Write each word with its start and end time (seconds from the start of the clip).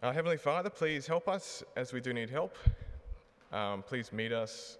Our 0.00 0.12
Heavenly 0.12 0.36
Father, 0.36 0.70
please 0.70 1.08
help 1.08 1.26
us 1.26 1.64
as 1.74 1.92
we 1.92 2.00
do 2.00 2.12
need 2.12 2.30
help. 2.30 2.56
Um, 3.52 3.82
please 3.82 4.12
meet 4.12 4.30
us 4.30 4.78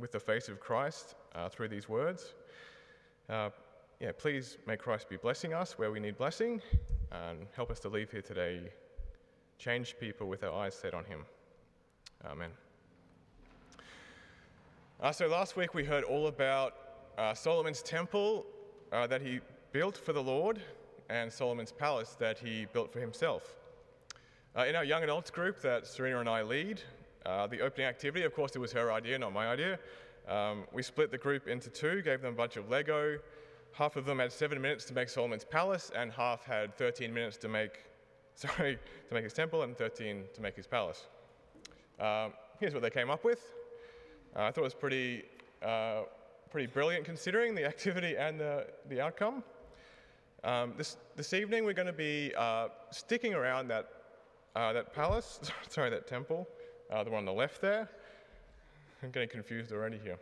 with 0.00 0.10
the 0.10 0.18
face 0.18 0.48
of 0.48 0.58
Christ 0.58 1.14
uh, 1.36 1.48
through 1.48 1.68
these 1.68 1.88
words. 1.88 2.34
Uh, 3.28 3.50
yeah, 4.00 4.10
please 4.18 4.58
may 4.66 4.76
Christ 4.76 5.08
be 5.08 5.16
blessing 5.16 5.54
us 5.54 5.78
where 5.78 5.92
we 5.92 6.00
need 6.00 6.18
blessing 6.18 6.60
and 7.12 7.46
help 7.54 7.70
us 7.70 7.78
to 7.80 7.88
leave 7.88 8.10
here 8.10 8.20
today, 8.20 8.62
change 9.58 9.94
people 10.00 10.26
with 10.26 10.42
our 10.42 10.52
eyes 10.52 10.74
set 10.74 10.92
on 10.92 11.04
Him. 11.04 11.20
Amen. 12.26 12.50
Uh, 15.00 15.12
so 15.12 15.28
last 15.28 15.56
week 15.56 15.72
we 15.72 15.84
heard 15.84 16.02
all 16.02 16.26
about 16.26 16.74
uh, 17.16 17.32
Solomon's 17.32 17.80
temple 17.80 18.44
uh, 18.90 19.06
that 19.06 19.22
he 19.22 19.38
built 19.70 19.96
for 19.96 20.12
the 20.12 20.22
Lord 20.22 20.60
and 21.08 21.32
Solomon's 21.32 21.70
palace 21.70 22.16
that 22.18 22.38
he 22.38 22.66
built 22.72 22.92
for 22.92 22.98
himself. 22.98 23.54
Uh, 24.54 24.66
in 24.66 24.76
our 24.76 24.84
young 24.84 25.02
adults 25.02 25.30
group 25.30 25.62
that 25.62 25.86
Serena 25.86 26.20
and 26.20 26.28
I 26.28 26.42
lead, 26.42 26.82
uh, 27.24 27.46
the 27.46 27.62
opening 27.62 27.86
activity, 27.86 28.22
of 28.26 28.34
course, 28.34 28.54
it 28.54 28.58
was 28.58 28.70
her 28.72 28.92
idea, 28.92 29.18
not 29.18 29.32
my 29.32 29.48
idea. 29.48 29.78
Um, 30.28 30.64
we 30.72 30.82
split 30.82 31.10
the 31.10 31.16
group 31.16 31.48
into 31.48 31.70
two, 31.70 32.02
gave 32.02 32.20
them 32.20 32.34
a 32.34 32.36
bunch 32.36 32.58
of 32.58 32.68
Lego. 32.68 33.18
Half 33.72 33.96
of 33.96 34.04
them 34.04 34.18
had 34.18 34.30
seven 34.30 34.60
minutes 34.60 34.84
to 34.84 34.92
make 34.92 35.08
Solomon's 35.08 35.44
palace, 35.44 35.90
and 35.96 36.12
half 36.12 36.44
had 36.44 36.76
13 36.76 37.14
minutes 37.14 37.38
to 37.38 37.48
make, 37.48 37.78
sorry, 38.34 38.78
to 39.08 39.14
make 39.14 39.24
his 39.24 39.32
temple, 39.32 39.62
and 39.62 39.74
13 39.74 40.24
to 40.34 40.42
make 40.42 40.54
his 40.54 40.66
palace. 40.66 41.06
Um, 41.98 42.34
here's 42.60 42.74
what 42.74 42.82
they 42.82 42.90
came 42.90 43.08
up 43.08 43.24
with. 43.24 43.54
Uh, 44.36 44.42
I 44.42 44.50
thought 44.50 44.60
it 44.60 44.64
was 44.64 44.74
pretty, 44.74 45.24
uh, 45.62 46.02
pretty 46.50 46.66
brilliant 46.66 47.06
considering 47.06 47.54
the 47.54 47.64
activity 47.72 48.18
and 48.18 48.38
the, 48.38 48.66
the 48.90 49.00
outcome. 49.00 49.42
Um, 50.44 50.74
this, 50.76 50.98
this 51.16 51.32
evening, 51.32 51.64
we're 51.64 51.72
going 51.72 51.86
to 51.86 51.92
be 51.94 52.34
uh, 52.36 52.68
sticking 52.90 53.32
around 53.32 53.68
that, 53.68 54.01
uh, 54.54 54.72
that 54.72 54.92
palace, 54.92 55.40
sorry, 55.68 55.90
that 55.90 56.06
temple, 56.06 56.48
uh, 56.90 57.02
the 57.04 57.10
one 57.10 57.20
on 57.20 57.24
the 57.24 57.32
left 57.32 57.60
there. 57.60 57.88
I'm 59.02 59.10
getting 59.10 59.28
confused 59.28 59.72
already 59.72 59.98
here. 60.02 60.18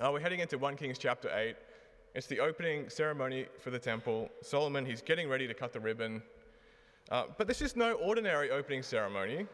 Uh, 0.00 0.10
we're 0.12 0.20
heading 0.20 0.40
into 0.40 0.58
1 0.58 0.76
Kings 0.76 0.98
chapter 0.98 1.30
8. 1.34 1.56
It's 2.14 2.26
the 2.26 2.40
opening 2.40 2.88
ceremony 2.88 3.46
for 3.60 3.70
the 3.70 3.78
temple. 3.78 4.30
Solomon, 4.42 4.86
he's 4.86 5.02
getting 5.02 5.28
ready 5.28 5.46
to 5.46 5.54
cut 5.54 5.72
the 5.72 5.80
ribbon. 5.80 6.22
Uh, 7.10 7.24
but 7.36 7.46
this 7.46 7.60
is 7.60 7.76
no 7.76 7.92
ordinary 7.94 8.50
opening 8.50 8.82
ceremony. 8.82 9.46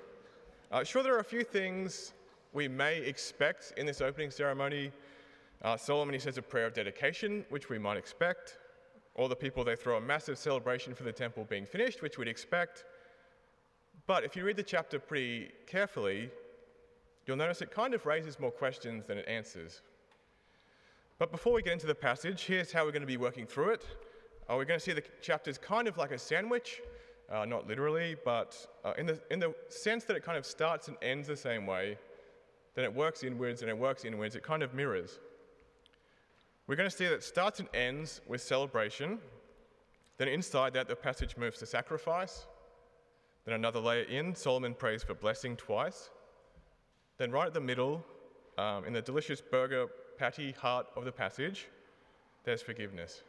Uh, 0.71 0.85
sure, 0.85 1.03
there 1.03 1.15
are 1.15 1.21
a 1.21 1.25
few 1.25 1.43
things 1.43 2.13
we 2.53 2.69
may 2.69 2.99
expect 2.99 3.73
in 3.77 3.87
this 3.87 4.01
opening 4.01 4.31
ceremony. 4.31 4.93
Uh, 5.63 5.77
Solomon, 5.77 6.13
he 6.13 6.21
says 6.21 6.39
a 6.39 6.43
prayer 6.43 6.67
of 6.67 6.75
dedication, 6.75 7.45
which 7.49 7.69
we 7.69 7.79
might 7.79 7.97
expect. 7.97 8.59
All 9.15 9.29
the 9.29 9.37
people, 9.37 9.65
they 9.65 9.77
throw 9.77 9.97
a 9.97 10.01
massive 10.01 10.39
celebration 10.39 10.95
for 10.95 11.03
the 11.03 11.13
temple 11.13 11.45
being 11.49 11.67
finished, 11.67 12.03
which 12.03 12.19
we'd 12.19 12.29
expect. 12.29 12.85
But 14.13 14.25
if 14.25 14.37
you 14.37 14.45
read 14.45 14.59
the 14.59 14.63
chapter 14.63 14.99
pretty 14.99 15.49
carefully, 15.67 16.29
you'll 17.25 17.39
notice 17.39 17.63
it 17.63 17.71
kind 17.71 17.95
of 17.95 18.05
raises 18.05 18.39
more 18.39 18.51
questions 18.51 19.07
than 19.07 19.17
it 19.17 19.27
answers. 19.27 19.81
But 21.19 21.33
before 21.33 21.55
we 21.55 21.63
get 21.63 21.73
into 21.73 21.87
the 21.87 21.95
passage, 21.95 22.45
here's 22.45 22.71
how 22.71 22.85
we're 22.85 22.93
going 22.93 23.01
to 23.01 23.07
be 23.07 23.17
working 23.17 23.47
through 23.47 23.71
it. 23.71 23.87
Uh, 24.51 24.57
we're 24.57 24.67
going 24.67 24.79
to 24.79 24.85
see 24.85 24.93
the 24.93 25.03
chapters 25.23 25.57
kind 25.57 25.89
of 25.89 25.97
like 25.97 26.11
a 26.11 26.19
sandwich, 26.19 26.83
uh, 27.31 27.47
not 27.47 27.67
literally, 27.67 28.15
but 28.23 28.55
uh, 28.85 28.93
in, 28.99 29.07
the, 29.07 29.19
in 29.31 29.39
the 29.39 29.55
sense 29.71 30.05
that 30.05 30.15
it 30.15 30.23
kind 30.23 30.37
of 30.37 30.45
starts 30.45 30.89
and 30.89 30.99
ends 31.01 31.27
the 31.27 31.35
same 31.35 31.67
way, 31.67 31.97
then 32.75 32.85
it 32.85 32.95
works 32.95 33.23
inwards 33.23 33.63
and 33.63 33.71
it 33.71 33.79
works 33.79 34.05
inwards, 34.05 34.37
it 34.37 34.43
kind 34.43 34.63
of 34.63 34.75
mirrors. 34.75 35.21
We're 36.67 36.77
going 36.77 36.91
to 36.91 36.95
see 36.95 37.07
that 37.07 37.15
it 37.15 37.25
starts 37.25 37.61
and 37.61 37.69
ends 37.73 38.21
with 38.29 38.43
celebration. 38.43 39.21
Then 40.19 40.29
inside 40.29 40.75
that, 40.75 40.87
the 40.87 40.97
passage 40.97 41.39
moves 41.39 41.59
to 41.61 41.65
sacrifice. 41.65 42.45
Then 43.45 43.55
another 43.55 43.81
layer 43.81 44.05
in, 44.05 44.35
Solomon 44.35 44.75
prays 44.75 45.03
for 45.03 45.15
blessing 45.15 45.57
twice. 45.57 46.11
Then 47.19 47.31
right 47.31 47.47
at 47.47 47.55
the 47.55 47.61
middle, 47.61 48.05
um, 48.59 48.85
in 48.85 48.93
the 48.93 49.03
delicious 49.03 49.41
burger 49.41 49.87
patty 50.19 50.53
heart 50.53 50.87
of 50.97 51.05
the 51.05 51.13
passage, 51.13 51.69
there's 52.45 52.63
forgiveness. 52.63 53.23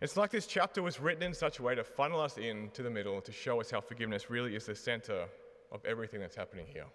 It's 0.00 0.16
like 0.16 0.30
this 0.30 0.46
chapter 0.46 0.82
was 0.82 1.00
written 1.00 1.24
in 1.24 1.34
such 1.34 1.58
a 1.58 1.62
way 1.62 1.74
to 1.74 1.82
funnel 1.82 2.20
us 2.20 2.38
in 2.38 2.70
to 2.70 2.82
the 2.82 2.90
middle 2.90 3.20
to 3.20 3.32
show 3.32 3.60
us 3.60 3.70
how 3.70 3.80
forgiveness 3.80 4.30
really 4.30 4.54
is 4.54 4.66
the 4.66 4.74
center 4.74 5.26
of 5.72 5.84
everything 5.84 6.20
that's 6.20 6.36
happening 6.36 6.66
here. 6.72 6.86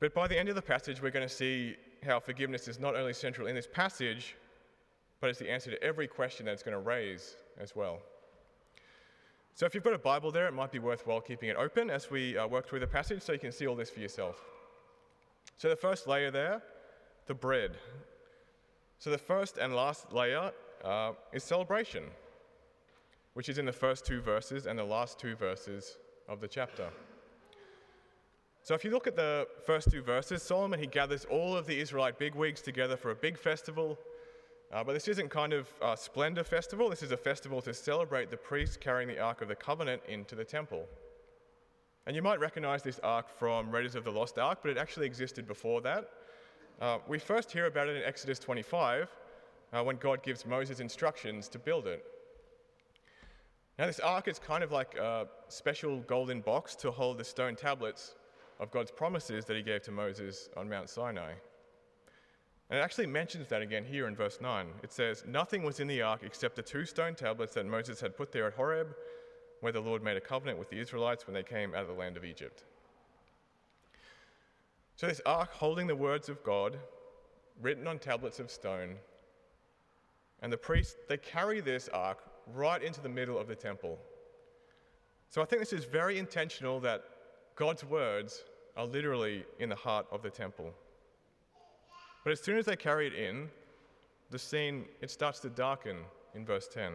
But 0.00 0.14
by 0.14 0.26
the 0.26 0.38
end 0.38 0.48
of 0.48 0.54
the 0.54 0.62
passage, 0.62 1.00
we're 1.00 1.10
going 1.10 1.26
to 1.26 1.34
see 1.34 1.76
how 2.04 2.20
forgiveness 2.20 2.68
is 2.68 2.78
not 2.78 2.94
only 2.94 3.12
central 3.12 3.46
in 3.46 3.54
this 3.54 3.66
passage, 3.70 4.36
but 5.20 5.30
it's 5.30 5.38
the 5.38 5.50
answer 5.50 5.70
to 5.70 5.82
every 5.82 6.06
question 6.06 6.46
that 6.46 6.52
it's 6.52 6.62
going 6.62 6.76
to 6.76 6.82
raise 6.82 7.36
as 7.58 7.74
well. 7.74 8.00
So 9.56 9.64
if 9.64 9.74
you've 9.74 9.82
got 9.82 9.94
a 9.94 9.98
Bible 9.98 10.30
there, 10.30 10.46
it 10.46 10.52
might 10.52 10.70
be 10.70 10.78
worthwhile 10.78 11.22
keeping 11.22 11.48
it 11.48 11.56
open 11.56 11.88
as 11.88 12.10
we 12.10 12.36
uh, 12.36 12.46
work 12.46 12.68
through 12.68 12.80
the 12.80 12.86
passage 12.86 13.22
so 13.22 13.32
you 13.32 13.38
can 13.38 13.52
see 13.52 13.66
all 13.66 13.74
this 13.74 13.88
for 13.88 14.00
yourself. 14.00 14.44
So 15.56 15.70
the 15.70 15.76
first 15.76 16.06
layer 16.06 16.30
there, 16.30 16.62
the 17.24 17.32
bread. 17.32 17.78
So 18.98 19.08
the 19.08 19.16
first 19.16 19.56
and 19.56 19.74
last 19.74 20.12
layer 20.12 20.52
uh, 20.84 21.12
is 21.32 21.42
celebration, 21.42 22.04
which 23.32 23.48
is 23.48 23.56
in 23.56 23.64
the 23.64 23.72
first 23.72 24.04
two 24.04 24.20
verses 24.20 24.66
and 24.66 24.78
the 24.78 24.84
last 24.84 25.18
two 25.18 25.34
verses 25.34 25.96
of 26.28 26.42
the 26.42 26.48
chapter. 26.48 26.90
So 28.62 28.74
if 28.74 28.84
you 28.84 28.90
look 28.90 29.06
at 29.06 29.16
the 29.16 29.48
first 29.64 29.90
two 29.90 30.02
verses, 30.02 30.42
Solomon 30.42 30.78
he 30.78 30.86
gathers 30.86 31.24
all 31.30 31.56
of 31.56 31.66
the 31.66 31.80
Israelite 31.80 32.18
bigwigs 32.18 32.60
together 32.60 32.98
for 32.98 33.10
a 33.10 33.14
big 33.14 33.38
festival. 33.38 33.98
Uh, 34.72 34.82
but 34.82 34.92
this 34.92 35.06
isn't 35.08 35.30
kind 35.30 35.52
of 35.52 35.68
a 35.80 35.96
splendor 35.96 36.42
festival. 36.42 36.90
This 36.90 37.02
is 37.02 37.12
a 37.12 37.16
festival 37.16 37.62
to 37.62 37.72
celebrate 37.72 38.30
the 38.30 38.36
priests 38.36 38.76
carrying 38.76 39.08
the 39.08 39.18
Ark 39.18 39.40
of 39.40 39.48
the 39.48 39.54
Covenant 39.54 40.02
into 40.08 40.34
the 40.34 40.44
temple. 40.44 40.86
And 42.06 42.14
you 42.14 42.22
might 42.22 42.40
recognize 42.40 42.82
this 42.82 43.00
ark 43.02 43.28
from 43.28 43.70
Raiders 43.70 43.96
of 43.96 44.04
the 44.04 44.12
Lost 44.12 44.38
Ark, 44.38 44.60
but 44.62 44.70
it 44.70 44.78
actually 44.78 45.06
existed 45.06 45.46
before 45.46 45.80
that. 45.82 46.10
Uh, 46.80 46.98
we 47.08 47.18
first 47.18 47.50
hear 47.50 47.66
about 47.66 47.88
it 47.88 47.96
in 47.96 48.02
Exodus 48.02 48.38
25 48.38 49.08
uh, 49.72 49.82
when 49.82 49.96
God 49.96 50.22
gives 50.22 50.46
Moses 50.46 50.80
instructions 50.80 51.48
to 51.48 51.58
build 51.58 51.86
it. 51.86 52.04
Now, 53.78 53.86
this 53.86 54.00
ark 54.00 54.28
is 54.28 54.38
kind 54.38 54.64
of 54.64 54.72
like 54.72 54.96
a 54.96 55.26
special 55.48 56.00
golden 56.00 56.40
box 56.40 56.74
to 56.76 56.90
hold 56.90 57.18
the 57.18 57.24
stone 57.24 57.56
tablets 57.56 58.14
of 58.58 58.70
God's 58.70 58.90
promises 58.90 59.44
that 59.44 59.56
he 59.56 59.62
gave 59.62 59.82
to 59.82 59.90
Moses 59.90 60.48
on 60.56 60.68
Mount 60.68 60.88
Sinai. 60.88 61.32
And 62.68 62.78
it 62.78 62.82
actually 62.82 63.06
mentions 63.06 63.48
that 63.48 63.62
again 63.62 63.84
here 63.84 64.08
in 64.08 64.16
verse 64.16 64.38
9. 64.40 64.66
It 64.82 64.92
says, 64.92 65.24
Nothing 65.26 65.62
was 65.62 65.78
in 65.78 65.86
the 65.86 66.02
ark 66.02 66.22
except 66.24 66.56
the 66.56 66.62
two 66.62 66.84
stone 66.84 67.14
tablets 67.14 67.54
that 67.54 67.66
Moses 67.66 68.00
had 68.00 68.16
put 68.16 68.32
there 68.32 68.46
at 68.48 68.54
Horeb, 68.54 68.88
where 69.60 69.72
the 69.72 69.80
Lord 69.80 70.02
made 70.02 70.16
a 70.16 70.20
covenant 70.20 70.58
with 70.58 70.68
the 70.68 70.78
Israelites 70.78 71.26
when 71.26 71.34
they 71.34 71.44
came 71.44 71.74
out 71.74 71.82
of 71.82 71.88
the 71.88 71.94
land 71.94 72.16
of 72.16 72.24
Egypt. 72.24 72.64
So, 74.96 75.06
this 75.06 75.20
ark 75.26 75.52
holding 75.52 75.86
the 75.86 75.94
words 75.94 76.28
of 76.28 76.42
God, 76.42 76.78
written 77.60 77.86
on 77.86 77.98
tablets 77.98 78.40
of 78.40 78.50
stone, 78.50 78.96
and 80.42 80.52
the 80.52 80.56
priests, 80.56 80.96
they 81.08 81.18
carry 81.18 81.60
this 81.60 81.88
ark 81.92 82.18
right 82.54 82.82
into 82.82 83.00
the 83.00 83.08
middle 83.08 83.38
of 83.38 83.46
the 83.46 83.54
temple. 83.54 83.98
So, 85.28 85.40
I 85.40 85.44
think 85.44 85.60
this 85.60 85.72
is 85.72 85.84
very 85.84 86.18
intentional 86.18 86.80
that 86.80 87.04
God's 87.54 87.84
words 87.84 88.42
are 88.76 88.86
literally 88.86 89.44
in 89.60 89.68
the 89.68 89.76
heart 89.76 90.06
of 90.10 90.22
the 90.22 90.30
temple. 90.30 90.72
But 92.26 92.32
as 92.32 92.40
soon 92.40 92.58
as 92.58 92.66
they 92.66 92.74
carry 92.74 93.06
it 93.06 93.14
in, 93.14 93.48
the 94.30 94.38
scene 94.40 94.86
it 95.00 95.12
starts 95.12 95.38
to 95.38 95.48
darken 95.48 95.98
in 96.34 96.44
verse 96.44 96.66
10. 96.66 96.94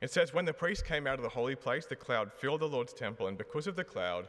It 0.00 0.12
says, 0.12 0.32
When 0.32 0.44
the 0.44 0.52
priests 0.52 0.84
came 0.84 1.08
out 1.08 1.16
of 1.16 1.24
the 1.24 1.28
holy 1.28 1.56
place, 1.56 1.84
the 1.84 1.96
cloud 1.96 2.32
filled 2.32 2.60
the 2.60 2.68
Lord's 2.68 2.92
temple, 2.92 3.26
and 3.26 3.36
because 3.36 3.66
of 3.66 3.74
the 3.74 3.82
cloud, 3.82 4.28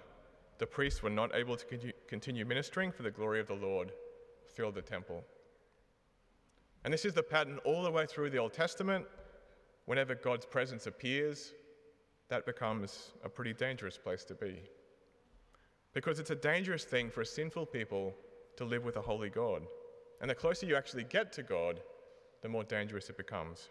the 0.57 0.65
priests 0.65 1.03
were 1.03 1.11
not 1.11 1.29
able 1.35 1.55
to 1.55 1.93
continue 2.07 2.43
ministering, 2.43 2.91
for 2.91 3.03
the 3.03 3.11
glory 3.11 3.39
of 3.39 3.45
the 3.45 3.53
Lord 3.53 3.91
filled 4.51 4.73
the 4.73 4.81
temple. 4.81 5.23
And 6.83 6.91
this 6.91 7.05
is 7.05 7.13
the 7.13 7.21
pattern 7.21 7.59
all 7.65 7.83
the 7.83 7.91
way 7.91 8.07
through 8.07 8.31
the 8.31 8.39
Old 8.39 8.53
Testament. 8.53 9.05
Whenever 9.85 10.15
God's 10.15 10.47
presence 10.47 10.87
appears, 10.87 11.53
that 12.29 12.47
becomes 12.47 13.11
a 13.23 13.29
pretty 13.29 13.53
dangerous 13.53 13.95
place 13.95 14.23
to 14.23 14.33
be. 14.33 14.63
Because 15.93 16.17
it's 16.17 16.31
a 16.31 16.35
dangerous 16.35 16.83
thing 16.83 17.11
for 17.11 17.21
a 17.21 17.25
sinful 17.27 17.67
people 17.67 18.15
to 18.57 18.65
live 18.65 18.83
with 18.83 18.97
a 18.97 19.01
holy 19.01 19.29
God. 19.29 19.63
And 20.21 20.29
the 20.29 20.35
closer 20.35 20.65
you 20.65 20.75
actually 20.75 21.03
get 21.03 21.31
to 21.33 21.43
God, 21.43 21.81
the 22.41 22.49
more 22.49 22.63
dangerous 22.63 23.09
it 23.09 23.17
becomes. 23.17 23.69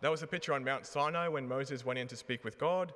That 0.00 0.10
was 0.10 0.20
the 0.20 0.26
picture 0.26 0.52
on 0.52 0.64
Mount 0.64 0.84
Sinai 0.84 1.28
when 1.28 1.46
Moses 1.46 1.84
went 1.84 1.98
in 1.98 2.08
to 2.08 2.16
speak 2.16 2.44
with 2.44 2.58
God. 2.58 2.92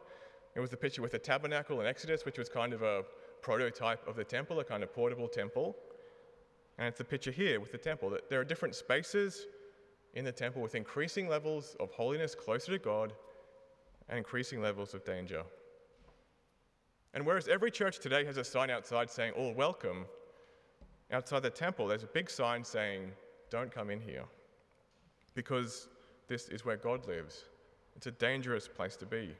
It 0.54 0.60
was 0.60 0.70
the 0.70 0.76
picture 0.76 1.02
with 1.02 1.12
the 1.12 1.18
tabernacle 1.18 1.80
in 1.80 1.86
Exodus, 1.86 2.24
which 2.24 2.38
was 2.38 2.48
kind 2.48 2.72
of 2.72 2.82
a 2.82 3.04
prototype 3.42 4.06
of 4.08 4.16
the 4.16 4.24
temple, 4.24 4.58
a 4.58 4.64
kind 4.64 4.82
of 4.82 4.92
portable 4.92 5.28
temple. 5.28 5.76
And 6.78 6.88
it's 6.88 6.98
the 6.98 7.04
picture 7.04 7.30
here 7.30 7.60
with 7.60 7.72
the 7.72 7.78
temple 7.78 8.10
that 8.10 8.28
there 8.28 8.40
are 8.40 8.44
different 8.44 8.74
spaces 8.74 9.46
in 10.14 10.24
the 10.24 10.32
temple 10.32 10.62
with 10.62 10.74
increasing 10.74 11.28
levels 11.28 11.76
of 11.78 11.90
holiness 11.92 12.34
closer 12.34 12.72
to 12.72 12.78
God 12.78 13.12
and 14.08 14.18
increasing 14.18 14.60
levels 14.60 14.94
of 14.94 15.04
danger. 15.04 15.42
And 17.14 17.24
whereas 17.24 17.48
every 17.48 17.70
church 17.70 17.98
today 17.98 18.24
has 18.24 18.36
a 18.36 18.44
sign 18.44 18.70
outside 18.70 19.10
saying, 19.10 19.32
All 19.32 19.54
welcome, 19.54 20.06
outside 21.12 21.42
the 21.42 21.50
temple 21.50 21.86
there's 21.86 22.02
a 22.02 22.08
big 22.08 22.30
sign 22.30 22.64
saying, 22.64 23.12
Don't 23.50 23.70
come 23.70 23.90
in 23.90 24.00
here. 24.00 24.24
Because 25.34 25.88
this 26.28 26.48
is 26.48 26.64
where 26.64 26.76
God 26.76 27.06
lives, 27.06 27.44
It's 27.96 28.06
a 28.06 28.12
dangerous 28.12 28.68
place 28.68 28.96
to 28.96 29.06
be. 29.06 29.34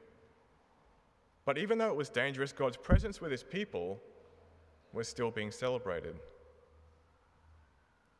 But 1.45 1.57
even 1.57 1.77
though 1.77 1.87
it 1.87 1.95
was 1.95 2.09
dangerous, 2.09 2.51
God's 2.51 2.75
presence 2.75 3.21
with 3.21 3.31
his 3.31 3.43
people 3.43 3.99
was 4.91 5.07
still 5.07 5.31
being 5.31 5.51
celebrated. 5.51 6.15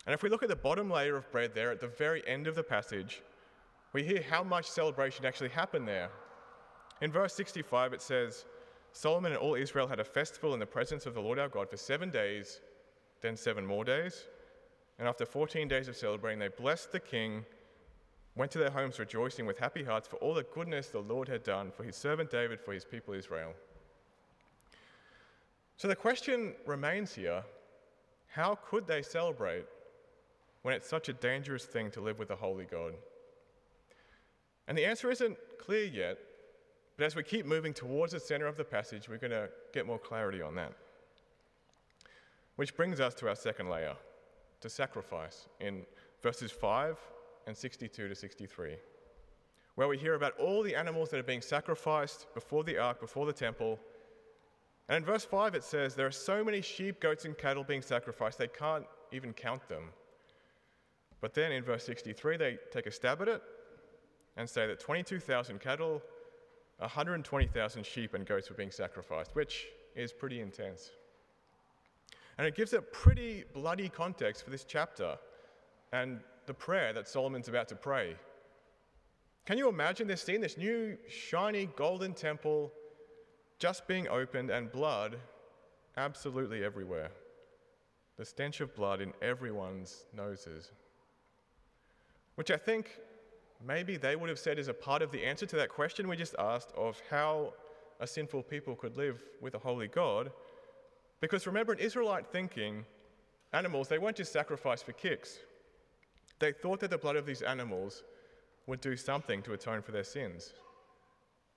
And 0.05 0.13
if 0.13 0.23
we 0.23 0.29
look 0.29 0.43
at 0.43 0.49
the 0.49 0.55
bottom 0.55 0.89
layer 0.89 1.17
of 1.17 1.29
bread 1.33 1.53
there 1.53 1.69
at 1.69 1.81
the 1.81 1.87
very 1.87 2.25
end 2.25 2.47
of 2.47 2.55
the 2.55 2.63
passage, 2.63 3.21
we 3.91 4.03
hear 4.03 4.23
how 4.29 4.43
much 4.43 4.69
celebration 4.69 5.25
actually 5.25 5.49
happened 5.49 5.85
there. 5.85 6.09
In 7.01 7.11
verse 7.11 7.33
65, 7.33 7.91
it 7.91 8.01
says, 8.01 8.45
Solomon 8.93 9.33
and 9.33 9.41
all 9.41 9.55
Israel 9.55 9.87
had 9.87 9.99
a 9.99 10.05
festival 10.05 10.53
in 10.53 10.59
the 10.59 10.65
presence 10.65 11.05
of 11.05 11.13
the 11.13 11.19
Lord 11.19 11.37
our 11.37 11.49
God 11.49 11.69
for 11.69 11.77
seven 11.77 12.09
days, 12.09 12.61
then 13.21 13.35
seven 13.35 13.65
more 13.65 13.83
days. 13.83 14.25
And 14.99 15.07
after 15.07 15.25
14 15.25 15.67
days 15.67 15.87
of 15.87 15.95
celebrating, 15.95 16.39
they 16.39 16.47
blessed 16.47 16.91
the 16.91 16.99
king, 16.99 17.45
went 18.35 18.51
to 18.51 18.57
their 18.57 18.69
homes 18.69 18.99
rejoicing 18.99 19.45
with 19.45 19.59
happy 19.59 19.83
hearts 19.83 20.07
for 20.07 20.17
all 20.17 20.33
the 20.33 20.45
goodness 20.53 20.87
the 20.87 20.99
Lord 20.99 21.27
had 21.27 21.43
done 21.43 21.71
for 21.71 21.83
his 21.83 21.95
servant 21.95 22.31
David, 22.31 22.59
for 22.59 22.73
his 22.73 22.85
people 22.85 23.13
Israel. 23.13 23.53
So 25.77 25.87
the 25.87 25.95
question 25.95 26.53
remains 26.65 27.13
here 27.13 27.43
how 28.29 28.55
could 28.55 28.87
they 28.87 29.01
celebrate 29.01 29.65
when 30.61 30.73
it's 30.73 30.87
such 30.87 31.09
a 31.09 31.13
dangerous 31.13 31.65
thing 31.65 31.89
to 31.91 32.01
live 32.01 32.19
with 32.19 32.29
a 32.31 32.35
holy 32.35 32.65
God? 32.65 32.93
And 34.67 34.77
the 34.77 34.85
answer 34.85 35.09
isn't 35.09 35.37
clear 35.59 35.85
yet, 35.85 36.17
but 36.97 37.05
as 37.05 37.15
we 37.15 37.23
keep 37.23 37.45
moving 37.45 37.73
towards 37.73 38.13
the 38.13 38.19
center 38.19 38.47
of 38.47 38.57
the 38.57 38.63
passage, 38.63 39.07
we're 39.07 39.17
going 39.17 39.31
to 39.31 39.49
get 39.73 39.85
more 39.85 39.99
clarity 39.99 40.41
on 40.41 40.55
that. 40.55 40.73
Which 42.57 42.75
brings 42.75 42.99
us 42.99 43.13
to 43.15 43.27
our 43.27 43.35
second 43.35 43.69
layer, 43.69 43.95
to 44.61 44.69
sacrifice, 44.69 45.47
in 45.59 45.85
verses 46.23 46.51
5 46.51 46.97
and 47.45 47.55
62 47.55 48.07
to 48.09 48.15
63, 48.15 48.75
where 49.75 49.87
we 49.87 49.95
hear 49.95 50.15
about 50.15 50.35
all 50.39 50.63
the 50.63 50.75
animals 50.75 51.09
that 51.11 51.19
are 51.19 51.23
being 51.23 51.41
sacrificed 51.41 52.25
before 52.33 52.63
the 52.63 52.79
ark, 52.79 52.99
before 52.99 53.27
the 53.27 53.33
temple. 53.33 53.79
And 54.89 54.97
in 54.97 55.05
verse 55.05 55.23
5, 55.23 55.53
it 55.53 55.63
says, 55.63 55.93
There 55.93 56.07
are 56.07 56.11
so 56.11 56.43
many 56.43 56.61
sheep, 56.61 56.99
goats, 56.99 57.25
and 57.25 57.37
cattle 57.37 57.63
being 57.63 57.83
sacrificed, 57.83 58.39
they 58.39 58.47
can't 58.47 58.85
even 59.11 59.33
count 59.33 59.69
them. 59.69 59.89
But 61.21 61.35
then 61.35 61.51
in 61.51 61.63
verse 61.63 61.83
63, 61.83 62.37
they 62.37 62.57
take 62.71 62.87
a 62.87 62.91
stab 62.91 63.21
at 63.21 63.27
it 63.27 63.43
and 64.35 64.49
say 64.49 64.65
that 64.65 64.79
22,000 64.79 65.59
cattle, 65.59 66.01
120,000 66.79 67.85
sheep 67.85 68.15
and 68.15 68.25
goats 68.25 68.49
were 68.49 68.55
being 68.55 68.71
sacrificed, 68.71 69.35
which 69.35 69.67
is 69.95 70.11
pretty 70.11 70.41
intense. 70.41 70.89
And 72.37 72.45
it 72.47 72.55
gives 72.55 72.73
a 72.73 72.81
pretty 72.81 73.43
bloody 73.53 73.89
context 73.89 74.43
for 74.43 74.51
this 74.51 74.63
chapter 74.63 75.17
and 75.91 76.19
the 76.45 76.53
prayer 76.53 76.93
that 76.93 77.07
Solomon's 77.07 77.47
about 77.47 77.67
to 77.69 77.75
pray. 77.75 78.15
Can 79.45 79.57
you 79.57 79.69
imagine 79.69 80.07
this 80.07 80.21
scene? 80.21 80.41
This 80.41 80.57
new, 80.57 80.97
shiny, 81.07 81.69
golden 81.75 82.13
temple 82.13 82.71
just 83.59 83.87
being 83.87 84.07
opened 84.07 84.49
and 84.49 84.71
blood 84.71 85.17
absolutely 85.95 86.63
everywhere. 86.63 87.09
The 88.17 88.25
stench 88.25 88.61
of 88.61 88.75
blood 88.75 89.01
in 89.01 89.13
everyone's 89.21 90.05
noses. 90.13 90.71
Which 92.35 92.51
I 92.51 92.57
think 92.57 92.99
maybe 93.65 93.97
they 93.97 94.15
would 94.15 94.29
have 94.29 94.37
said 94.39 94.59
is 94.59 94.67
a 94.67 94.73
part 94.73 95.01
of 95.01 95.11
the 95.11 95.23
answer 95.25 95.45
to 95.47 95.55
that 95.55 95.69
question 95.69 96.07
we 96.07 96.15
just 96.15 96.35
asked 96.37 96.71
of 96.77 97.01
how 97.09 97.53
a 97.99 98.05
sinful 98.05 98.43
people 98.43 98.75
could 98.75 98.95
live 98.95 99.23
with 99.41 99.55
a 99.55 99.59
holy 99.59 99.87
God. 99.87 100.31
Because 101.21 101.47
remember, 101.47 101.73
in 101.73 101.79
Israelite 101.79 102.27
thinking, 102.27 102.85
animals, 103.53 103.87
they 103.87 103.97
weren't 103.97 104.17
just 104.17 104.31
sacrificed 104.31 104.85
for 104.85 104.91
kicks. 104.93 105.39
They 106.39 106.51
thought 106.51 106.79
that 106.81 106.91
the 106.91 106.97
blood 106.97 107.15
of 107.15 107.25
these 107.25 107.41
animals 107.41 108.03
would 108.67 108.81
do 108.81 108.95
something 108.95 109.41
to 109.43 109.53
atone 109.53 109.81
for 109.81 109.91
their 109.91 110.03
sins. 110.03 110.53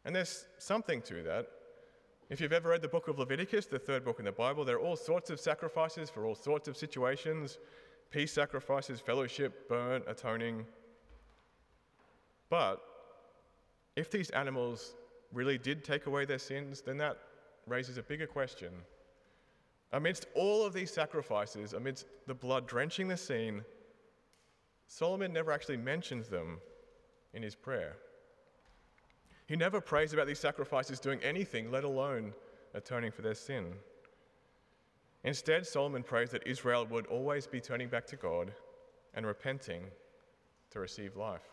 And 0.04 0.16
there's 0.16 0.46
something 0.58 1.02
to 1.02 1.22
that. 1.24 1.46
If 2.30 2.40
you've 2.40 2.52
ever 2.52 2.70
read 2.70 2.80
the 2.80 2.88
book 2.88 3.08
of 3.08 3.18
Leviticus, 3.18 3.66
the 3.66 3.78
third 3.78 4.04
book 4.04 4.18
in 4.18 4.24
the 4.24 4.32
Bible, 4.32 4.64
there 4.64 4.76
are 4.76 4.80
all 4.80 4.96
sorts 4.96 5.30
of 5.30 5.40
sacrifices 5.40 6.08
for 6.08 6.24
all 6.24 6.34
sorts 6.34 6.68
of 6.68 6.76
situations 6.76 7.58
peace 8.10 8.32
sacrifices, 8.32 8.98
fellowship, 8.98 9.68
burnt, 9.68 10.02
atoning, 10.08 10.66
but 12.50 12.82
if 13.96 14.10
these 14.10 14.28
animals 14.30 14.94
really 15.32 15.56
did 15.56 15.84
take 15.84 16.06
away 16.06 16.24
their 16.24 16.38
sins, 16.38 16.82
then 16.82 16.98
that 16.98 17.16
raises 17.66 17.96
a 17.96 18.02
bigger 18.02 18.26
question. 18.26 18.70
Amidst 19.92 20.26
all 20.34 20.64
of 20.64 20.72
these 20.72 20.90
sacrifices, 20.90 21.72
amidst 21.72 22.06
the 22.26 22.34
blood 22.34 22.66
drenching 22.66 23.08
the 23.08 23.16
scene, 23.16 23.64
Solomon 24.86 25.32
never 25.32 25.52
actually 25.52 25.76
mentions 25.76 26.28
them 26.28 26.58
in 27.34 27.42
his 27.42 27.54
prayer. 27.54 27.96
He 29.46 29.56
never 29.56 29.80
prays 29.80 30.12
about 30.12 30.26
these 30.26 30.38
sacrifices 30.38 31.00
doing 31.00 31.20
anything, 31.22 31.70
let 31.70 31.84
alone 31.84 32.32
atoning 32.74 33.10
for 33.10 33.22
their 33.22 33.34
sin. 33.34 33.72
Instead, 35.24 35.66
Solomon 35.66 36.02
prays 36.02 36.30
that 36.30 36.46
Israel 36.46 36.86
would 36.86 37.06
always 37.06 37.46
be 37.46 37.60
turning 37.60 37.88
back 37.88 38.06
to 38.06 38.16
God 38.16 38.52
and 39.14 39.26
repenting 39.26 39.82
to 40.70 40.78
receive 40.78 41.16
life 41.16 41.50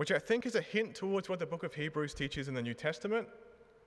which 0.00 0.10
I 0.10 0.18
think 0.18 0.46
is 0.46 0.54
a 0.54 0.62
hint 0.62 0.94
towards 0.94 1.28
what 1.28 1.38
the 1.38 1.44
book 1.44 1.62
of 1.62 1.74
Hebrews 1.74 2.14
teaches 2.14 2.48
in 2.48 2.54
the 2.54 2.62
New 2.62 2.72
Testament, 2.72 3.28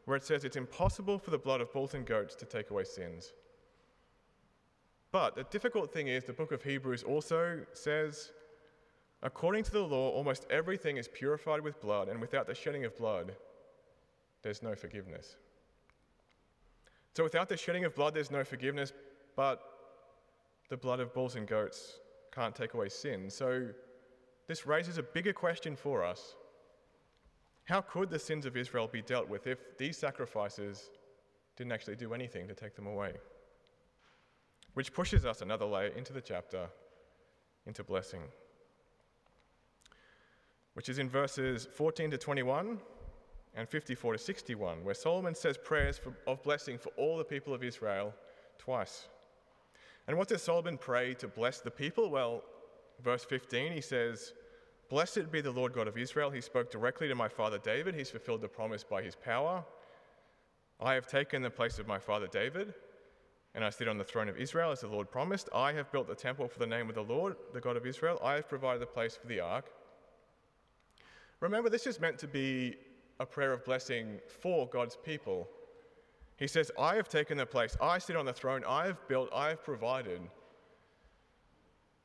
where 0.05 0.17
it 0.17 0.23
says 0.23 0.43
it's 0.43 0.55
impossible 0.55 1.17
for 1.17 1.31
the 1.31 1.37
blood 1.37 1.61
of 1.61 1.71
bulls 1.71 1.93
and 1.93 2.05
goats 2.05 2.35
to 2.35 2.45
take 2.45 2.69
away 2.69 2.83
sins. 2.83 3.33
But 5.11 5.35
the 5.35 5.43
difficult 5.43 5.93
thing 5.93 6.07
is, 6.07 6.23
the 6.23 6.33
book 6.33 6.51
of 6.51 6.63
Hebrews 6.63 7.03
also 7.03 7.59
says, 7.73 8.31
according 9.21 9.63
to 9.65 9.71
the 9.71 9.83
law, 9.83 10.09
almost 10.09 10.47
everything 10.49 10.97
is 10.97 11.07
purified 11.07 11.61
with 11.61 11.79
blood, 11.79 12.09
and 12.09 12.19
without 12.19 12.47
the 12.47 12.55
shedding 12.55 12.83
of 12.83 12.97
blood, 12.97 13.35
there's 14.41 14.63
no 14.63 14.75
forgiveness. 14.75 15.37
So 17.15 17.23
without 17.23 17.47
the 17.47 17.57
shedding 17.57 17.85
of 17.85 17.95
blood, 17.95 18.15
there's 18.15 18.31
no 18.31 18.43
forgiveness, 18.43 18.91
but 19.35 19.61
the 20.69 20.77
blood 20.77 20.99
of 20.99 21.13
bulls 21.13 21.35
and 21.35 21.47
goats 21.47 21.99
can't 22.31 22.55
take 22.55 22.73
away 22.73 22.89
sin. 22.89 23.29
So 23.29 23.67
this 24.47 24.65
raises 24.65 24.97
a 24.97 25.03
bigger 25.03 25.31
question 25.31 25.75
for 25.75 26.03
us. 26.03 26.35
How 27.65 27.81
could 27.81 28.09
the 28.09 28.19
sins 28.19 28.45
of 28.45 28.57
Israel 28.57 28.87
be 28.87 29.01
dealt 29.01 29.29
with 29.29 29.47
if 29.47 29.77
these 29.77 29.97
sacrifices 29.97 30.89
didn't 31.55 31.71
actually 31.71 31.95
do 31.95 32.13
anything 32.13 32.47
to 32.47 32.53
take 32.53 32.75
them 32.75 32.87
away? 32.87 33.13
Which 34.73 34.93
pushes 34.93 35.25
us 35.25 35.41
another 35.41 35.65
layer 35.65 35.87
into 35.87 36.13
the 36.13 36.21
chapter, 36.21 36.67
into 37.65 37.83
blessing, 37.83 38.23
which 40.73 40.89
is 40.89 40.99
in 40.99 41.09
verses 41.09 41.67
14 41.73 42.11
to 42.11 42.17
21 42.17 42.79
and 43.55 43.69
54 43.69 44.13
to 44.13 44.19
61, 44.19 44.83
where 44.83 44.95
Solomon 44.95 45.35
says 45.35 45.57
prayers 45.57 45.97
for, 45.97 46.13
of 46.25 46.41
blessing 46.41 46.77
for 46.77 46.89
all 46.97 47.17
the 47.17 47.23
people 47.23 47.53
of 47.53 47.63
Israel 47.63 48.13
twice. 48.57 49.07
And 50.07 50.17
what 50.17 50.27
does 50.27 50.41
Solomon 50.41 50.77
pray 50.77 51.13
to 51.15 51.27
bless 51.27 51.61
the 51.61 51.71
people? 51.71 52.09
Well, 52.09 52.43
verse 53.01 53.23
15, 53.23 53.71
he 53.71 53.81
says, 53.81 54.33
Blessed 54.93 55.31
be 55.31 55.41
the 55.41 55.49
Lord 55.49 55.73
God 55.73 55.87
of 55.87 55.97
Israel. 55.97 56.29
He 56.29 56.39
spoke 56.39 56.69
directly 56.69 57.07
to 57.07 57.15
my 57.15 57.27
father 57.27 57.57
David. 57.57 57.95
He's 57.95 58.11
fulfilled 58.11 58.41
the 58.41 58.47
promise 58.47 58.83
by 58.83 59.01
his 59.01 59.15
power. 59.15 59.65
I 60.79 60.93
have 60.93 61.07
taken 61.07 61.41
the 61.41 61.49
place 61.49 61.79
of 61.79 61.87
my 61.87 61.97
father 61.97 62.27
David, 62.27 62.75
and 63.55 63.65
I 63.65 63.71
sit 63.71 63.87
on 63.87 63.97
the 63.97 64.03
throne 64.03 64.29
of 64.29 64.37
Israel 64.37 64.69
as 64.69 64.81
the 64.81 64.87
Lord 64.87 65.09
promised. 65.09 65.49
I 65.51 65.73
have 65.73 65.91
built 65.91 66.07
the 66.07 66.13
temple 66.13 66.47
for 66.47 66.59
the 66.59 66.67
name 66.67 66.89
of 66.89 66.93
the 66.93 67.01
Lord, 67.01 67.37
the 67.55 67.59
God 67.59 67.75
of 67.75 67.87
Israel. 67.87 68.19
I 68.23 68.35
have 68.35 68.47
provided 68.47 68.83
the 68.83 68.85
place 68.85 69.15
for 69.15 69.25
the 69.25 69.39
ark. 69.39 69.65
Remember, 71.39 71.71
this 71.71 71.87
is 71.87 71.99
meant 71.99 72.19
to 72.19 72.27
be 72.27 72.75
a 73.19 73.25
prayer 73.25 73.51
of 73.51 73.65
blessing 73.65 74.19
for 74.41 74.67
God's 74.67 74.95
people. 74.95 75.49
He 76.37 76.45
says, 76.45 76.69
I 76.77 76.93
have 76.97 77.09
taken 77.09 77.35
the 77.35 77.47
place, 77.47 77.75
I 77.81 77.97
sit 77.97 78.15
on 78.15 78.27
the 78.27 78.33
throne, 78.33 78.63
I 78.67 78.85
have 78.85 79.07
built, 79.07 79.29
I 79.33 79.49
have 79.49 79.63
provided. 79.63 80.21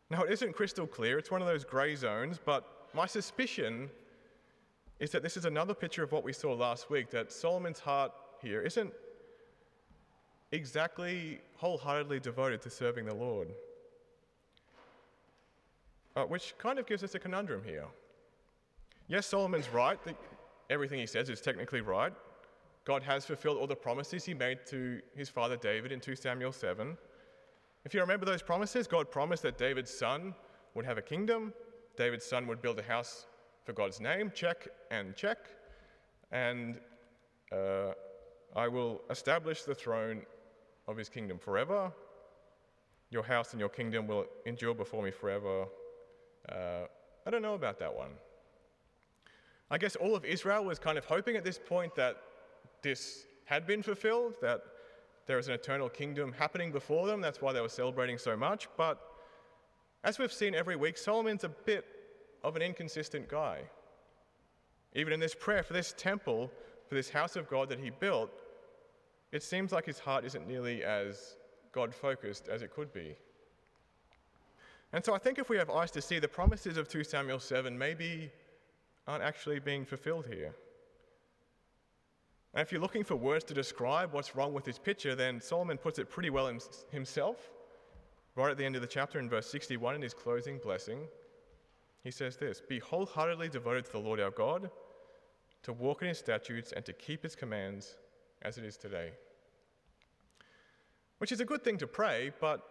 Now, 0.09 0.23
it 0.23 0.33
isn't 0.33 0.54
crystal 0.54 0.87
clear, 0.87 1.18
it's 1.18 1.30
one 1.30 1.42
of 1.42 1.49
those 1.49 1.66
grey 1.66 1.95
zones, 1.95 2.40
but 2.42 2.76
my 2.95 3.07
suspicion 3.07 3.90
is 4.99 5.11
that 5.11 5.23
this 5.23 5.37
is 5.37 5.45
another 5.45 5.75
picture 5.75 6.02
of 6.02 6.12
what 6.12 6.25
we 6.25 6.33
saw 6.33 6.52
last 6.52 6.90
week 6.90 7.11
that 7.11 7.33
Solomon's 7.33 7.78
heart 7.78 8.12
here 8.42 8.62
isn't 8.62 8.92
exactly 10.52 11.40
wholeheartedly 11.57 12.21
devoted 12.21 12.61
to 12.62 12.71
serving 12.71 13.04
the 13.04 13.14
Lord. 13.14 13.49
Uh, 16.16 16.25
which 16.25 16.54
kind 16.59 16.78
of 16.78 16.87
gives 16.87 17.04
us 17.04 17.14
a 17.14 17.18
conundrum 17.18 17.62
here. 17.64 17.85
Yes, 19.07 19.26
Solomon's 19.26 19.68
right, 19.68 19.99
everything 20.68 20.99
he 20.99 21.07
says 21.07 21.30
is 21.30 21.40
technically 21.40 21.80
right. 21.80 22.12
God 22.85 23.02
has 23.02 23.25
fulfilled 23.25 23.59
all 23.59 23.66
the 23.66 23.76
promises 23.76 24.25
he 24.25 24.35
made 24.35 24.59
to 24.66 25.00
his 25.14 25.28
father 25.28 25.57
David 25.57 25.92
in 25.92 26.00
2 26.00 26.16
Samuel 26.16 26.52
7. 26.52 26.97
If 27.85 27.95
you 27.95 28.00
remember 28.00 28.26
those 28.26 28.42
promises, 28.42 28.87
God 28.87 29.11
promised 29.11 29.42
that 29.45 29.59
David's 29.59 29.90
son 29.90 30.35
would 30.75 30.85
have 30.85 30.99
a 30.99 31.02
kingdom, 31.02 31.52
David's 31.99 32.25
son 32.25 32.47
would 32.47 32.62
build 32.62 32.78
a 32.78 32.83
house 32.83 33.26
for 33.64 33.73
God's 33.73 34.00
name, 34.00 34.31
check 34.33 34.69
and 34.93 35.17
check, 35.17 35.38
and 36.31 36.78
uh, 37.50 37.90
I 38.55 38.69
will 38.69 39.02
establish 39.11 39.64
the 39.64 39.75
throne 39.75 40.23
of 40.87 40.97
his 40.97 41.09
kingdom 41.09 41.38
forever. 41.38 41.93
Your 43.11 43.25
house 43.25 43.50
and 43.52 43.59
your 43.59 43.69
kingdom 43.69 44.07
will 44.07 44.26
endure 44.47 44.75
before 44.75 45.02
me 45.02 45.11
forever. 45.11 45.67
Uh, 46.49 46.85
I 47.26 47.31
don't 47.31 47.43
know 47.43 47.55
about 47.55 47.81
that 47.81 47.93
one. 47.93 48.12
I 49.69 49.76
guess 49.76 49.97
all 49.97 50.14
of 50.14 50.25
Israel 50.25 50.64
was 50.64 50.78
kind 50.78 50.99
of 50.99 51.05
hoping 51.05 51.35
at 51.37 51.45
this 51.45 51.59
point 51.59 51.97
that 51.97 52.17
this 52.81 53.26
had 53.45 53.67
been 53.67 53.83
fulfilled, 53.83 54.37
that 54.40 54.62
there 55.26 55.37
was 55.37 55.49
an 55.49 55.55
eternal 55.55 55.88
kingdom 55.88 56.33
happening 56.33 56.71
before 56.71 57.09
them. 57.09 57.21
That's 57.21 57.43
why 57.43 57.52
they 57.52 57.61
were 57.61 57.69
celebrating 57.69 58.19
so 58.19 58.37
much. 58.37 58.69
But 58.76 59.00
as 60.05 60.19
we've 60.19 60.33
seen 60.33 60.55
every 60.55 60.76
week, 60.76 60.97
Solomon's 60.97 61.45
a 61.45 61.49
bit 61.49 61.85
of 62.45 62.57
an 62.57 62.62
inconsistent 62.62 63.28
guy. 63.28 63.62
Even 64.95 65.12
in 65.12 65.21
this 65.21 65.35
prayer 65.35 65.62
for 65.62 65.73
this 65.73 65.95
temple, 65.97 66.50
for 66.88 66.95
this 66.95 67.11
house 67.11 67.37
of 67.37 67.49
God 67.49 67.69
that 67.69 67.78
he 67.78 67.90
built, 67.90 68.31
it 69.33 69.43
seems 69.43 69.73
like 69.73 69.85
his 69.85 69.99
heart 69.99 70.25
isn't 70.25 70.47
nearly 70.47 70.83
as 70.83 71.37
God 71.73 71.95
focused 71.95 72.49
as 72.49 72.62
it 72.62 72.75
could 72.75 72.93
be. 72.93 73.14
And 74.93 75.05
so 75.05 75.14
I 75.14 75.19
think 75.19 75.38
if 75.38 75.50
we 75.50 75.59
have 75.59 75.69
eyes 75.69 75.90
to 75.93 76.00
see, 76.00 76.19
the 76.19 76.28
promises 76.28 76.78
of 76.78 76.88
2 76.88 77.05
Samuel 77.05 77.40
7 77.40 77.76
maybe 77.76 78.31
aren't 79.07 79.23
actually 79.23 79.59
being 79.59 79.85
fulfilled 79.85 80.26
here. 80.26 80.55
And 82.55 82.62
if 82.62 82.73
you're 82.73 82.81
looking 82.81 83.05
for 83.05 83.17
words 83.17 83.45
to 83.45 83.55
describe 83.55 84.14
what's 84.14 84.35
wrong 84.35 84.55
with 84.55 84.64
this 84.64 84.78
picture, 84.78 85.14
then 85.14 85.40
Solomon 85.40 85.76
puts 85.76 85.99
it 85.99 86.09
pretty 86.09 86.31
well 86.31 86.50
himself. 86.90 87.50
Right 88.38 88.52
at 88.52 88.57
the 88.57 88.64
end 88.64 88.76
of 88.76 88.83
the 88.83 88.87
chapter 88.87 89.18
in 89.18 89.28
verse 89.28 89.49
61 89.49 89.97
in 89.97 90.02
his 90.02 90.14
closing 90.14 90.59
blessing, 90.59 91.09
he 92.04 92.12
says 92.12 92.37
this 92.37 92.61
Be 92.61 92.78
wholeheartedly 92.78 93.49
devoted 93.49 93.85
to 93.87 93.90
the 93.90 93.99
Lord 93.99 94.21
our 94.21 94.30
God, 94.30 94.71
to 95.64 95.73
walk 95.73 96.02
in 96.02 96.09
his 96.09 96.18
statutes 96.18 96.71
and 96.71 96.85
to 96.85 96.92
keep 96.92 97.25
his 97.25 97.35
commands 97.35 97.97
as 98.42 98.57
it 98.57 98.64
is 98.64 98.76
today. 98.76 99.11
Which 101.18 101.33
is 101.33 101.40
a 101.40 101.45
good 101.45 101.64
thing 101.64 101.78
to 101.78 101.88
pray, 101.88 102.30
but 102.40 102.62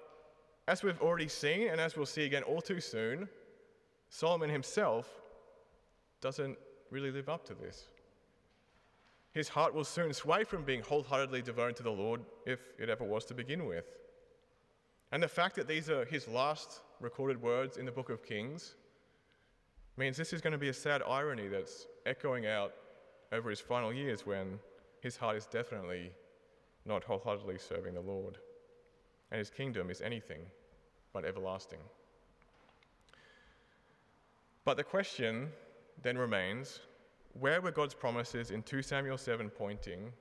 as 0.69 0.83
we've 0.83 1.01
already 1.01 1.27
seen, 1.27 1.67
and 1.67 1.81
as 1.81 1.97
we'll 1.97 2.05
see 2.05 2.23
again 2.23 2.43
all 2.43 2.61
too 2.61 2.79
soon, 2.79 3.27
Solomon 4.07 4.49
himself 4.49 5.09
doesn't 6.21 6.57
really 6.91 7.11
live 7.11 7.27
up 7.27 7.43
to 7.43 7.53
this. 7.53 7.89
His 9.33 9.49
heart 9.49 9.73
will 9.73 9.83
soon 9.83 10.13
sway 10.13 10.45
from 10.45 10.63
being 10.63 10.81
wholeheartedly 10.81 11.41
devoted 11.41 11.75
to 11.75 11.83
the 11.83 11.91
Lord, 11.91 12.21
if 12.45 12.61
it 12.79 12.89
ever 12.89 13.03
was 13.03 13.25
to 13.25 13.33
begin 13.33 13.65
with. 13.65 13.83
And 15.11 15.23
the 15.23 15.27
fact 15.27 15.55
that 15.55 15.67
these 15.67 15.89
are 15.89 16.05
his 16.05 16.27
last 16.27 16.81
recorded 16.99 17.41
words 17.41 17.77
in 17.77 17.85
the 17.85 17.91
book 17.91 18.09
of 18.09 18.23
Kings 18.23 18.75
means 19.95 20.17
this 20.17 20.33
is 20.33 20.41
going 20.41 20.51
to 20.51 20.57
be 20.57 20.69
a 20.69 20.73
sad 20.73 21.01
irony 21.07 21.47
that's 21.47 21.87
echoing 22.05 22.45
out 22.45 22.73
over 23.31 23.49
his 23.49 23.59
final 23.59 23.93
years 23.93 24.25
when 24.25 24.59
his 25.01 25.15
heart 25.15 25.37
is 25.37 25.45
definitely 25.45 26.11
not 26.85 27.03
wholeheartedly 27.03 27.57
serving 27.57 27.93
the 27.93 28.01
Lord, 28.01 28.37
and 29.31 29.39
his 29.39 29.49
kingdom 29.49 29.89
is 29.89 30.01
anything 30.01 30.41
but 31.13 31.25
everlasting. 31.25 31.79
But 34.65 34.77
the 34.77 34.83
question 34.83 35.49
then 36.01 36.17
remains 36.17 36.79
where 37.39 37.61
were 37.61 37.71
God's 37.71 37.93
promises 37.93 38.51
in 38.51 38.63
2 38.63 38.81
Samuel 38.81 39.17
7 39.17 39.49
pointing, 39.49 40.11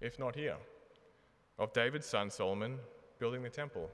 if 0.00 0.18
not 0.18 0.34
here, 0.34 0.56
of 1.58 1.72
David's 1.72 2.06
son 2.06 2.30
Solomon 2.30 2.78
building 3.18 3.42
the 3.42 3.50
temple? 3.50 3.90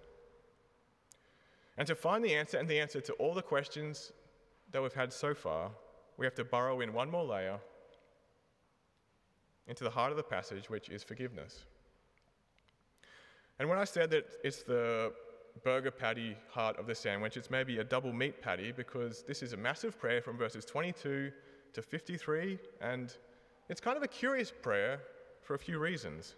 And 1.81 1.87
to 1.87 1.95
find 1.95 2.23
the 2.23 2.35
answer 2.35 2.59
and 2.59 2.69
the 2.69 2.79
answer 2.79 3.01
to 3.01 3.15
all 3.15 3.33
the 3.33 3.41
questions 3.41 4.13
that 4.71 4.83
we've 4.83 4.93
had 4.93 5.15
so 5.15 5.33
far, 5.33 5.71
we 6.19 6.27
have 6.27 6.35
to 6.35 6.45
burrow 6.45 6.83
in 6.83 6.93
one 6.93 7.11
more 7.11 7.25
layer 7.25 7.59
into 9.67 9.83
the 9.85 9.89
heart 9.89 10.11
of 10.11 10.19
the 10.19 10.23
passage, 10.23 10.69
which 10.69 10.91
is 10.91 11.03
forgiveness. 11.03 11.65
And 13.59 13.67
when 13.67 13.79
I 13.79 13.85
said 13.85 14.11
that 14.11 14.27
it's 14.45 14.63
the 14.63 15.15
burger 15.65 15.91
patty 15.91 16.37
heart 16.51 16.79
of 16.79 16.87
the 16.87 16.95
sandwich, 16.95 17.39
it's 17.39 17.51
maybe 17.51 17.79
a 17.79 17.85
double 17.85 18.13
meat 18.13 18.43
patty 18.43 18.73
because 18.73 19.23
this 19.23 19.43
is 19.43 19.55
a 19.55 19.57
massive 19.57 19.99
prayer 19.99 20.21
from 20.21 20.37
verses 20.37 20.67
22 20.67 21.33
to 21.73 21.81
53, 21.81 22.59
and 22.83 23.17
it's 23.71 23.81
kind 23.81 23.97
of 23.97 24.03
a 24.03 24.09
curious 24.09 24.53
prayer 24.53 25.01
for 25.41 25.55
a 25.55 25.59
few 25.59 25.79
reasons. 25.79 26.35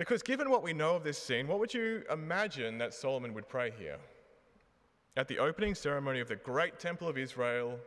Because 0.00 0.22
given 0.22 0.48
what 0.48 0.62
we 0.62 0.72
know 0.72 0.96
of 0.96 1.04
this 1.04 1.18
scene, 1.18 1.46
what 1.46 1.58
would 1.58 1.74
you 1.74 2.04
imagine 2.10 2.78
that 2.78 2.94
Solomon 2.94 3.34
would 3.34 3.46
pray 3.50 3.70
here? 3.78 3.98
At 5.18 5.28
the 5.28 5.38
opening 5.38 5.74
ceremony 5.74 6.20
of 6.20 6.28
the 6.28 6.36
great 6.36 6.78
temple 6.78 7.06
of 7.06 7.18
Israel, 7.18 7.78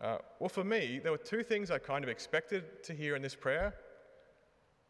uh, 0.00 0.18
well, 0.38 0.48
for 0.48 0.62
me, 0.62 1.00
there 1.02 1.10
were 1.10 1.18
two 1.18 1.42
things 1.42 1.72
I 1.72 1.78
kind 1.78 2.04
of 2.04 2.08
expected 2.08 2.84
to 2.84 2.94
hear 2.94 3.16
in 3.16 3.22
this 3.22 3.34
prayer. 3.34 3.74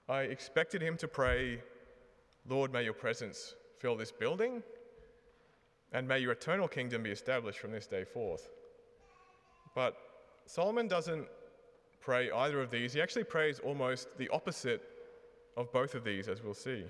I 0.06 0.24
expected 0.24 0.82
him 0.82 0.98
to 0.98 1.08
pray, 1.08 1.62
Lord, 2.46 2.74
may 2.74 2.84
your 2.84 2.92
presence 2.92 3.54
fill 3.78 3.96
this 3.96 4.12
building, 4.12 4.62
and 5.92 6.06
may 6.06 6.18
your 6.18 6.32
eternal 6.32 6.68
kingdom 6.68 7.02
be 7.02 7.10
established 7.10 7.58
from 7.58 7.72
this 7.72 7.86
day 7.86 8.04
forth. 8.04 8.50
But 9.74 9.96
Solomon 10.44 10.88
doesn't 10.88 11.26
pray 12.02 12.30
either 12.30 12.60
of 12.60 12.70
these. 12.70 12.92
He 12.92 13.00
actually 13.00 13.24
prays 13.24 13.60
almost 13.60 14.08
the 14.18 14.28
opposite 14.28 14.82
of 15.57 15.73
both 15.73 15.95
of 15.95 16.04
these, 16.04 16.28
as 16.28 16.42
we'll 16.42 16.54
see. 16.54 16.85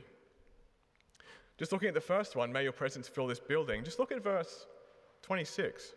Just 1.59 1.73
looking 1.73 1.89
at 1.89 1.95
the 1.95 2.01
first 2.01 2.37
one, 2.37 2.53
may 2.53 2.63
your 2.63 2.73
presence 2.73 3.07
fill 3.07 3.27
this 3.27 3.41
building. 3.41 3.85
Just 3.85 3.99
look 3.99 4.13
at 4.13 4.23
verse 4.23 4.67
26. 5.23 5.93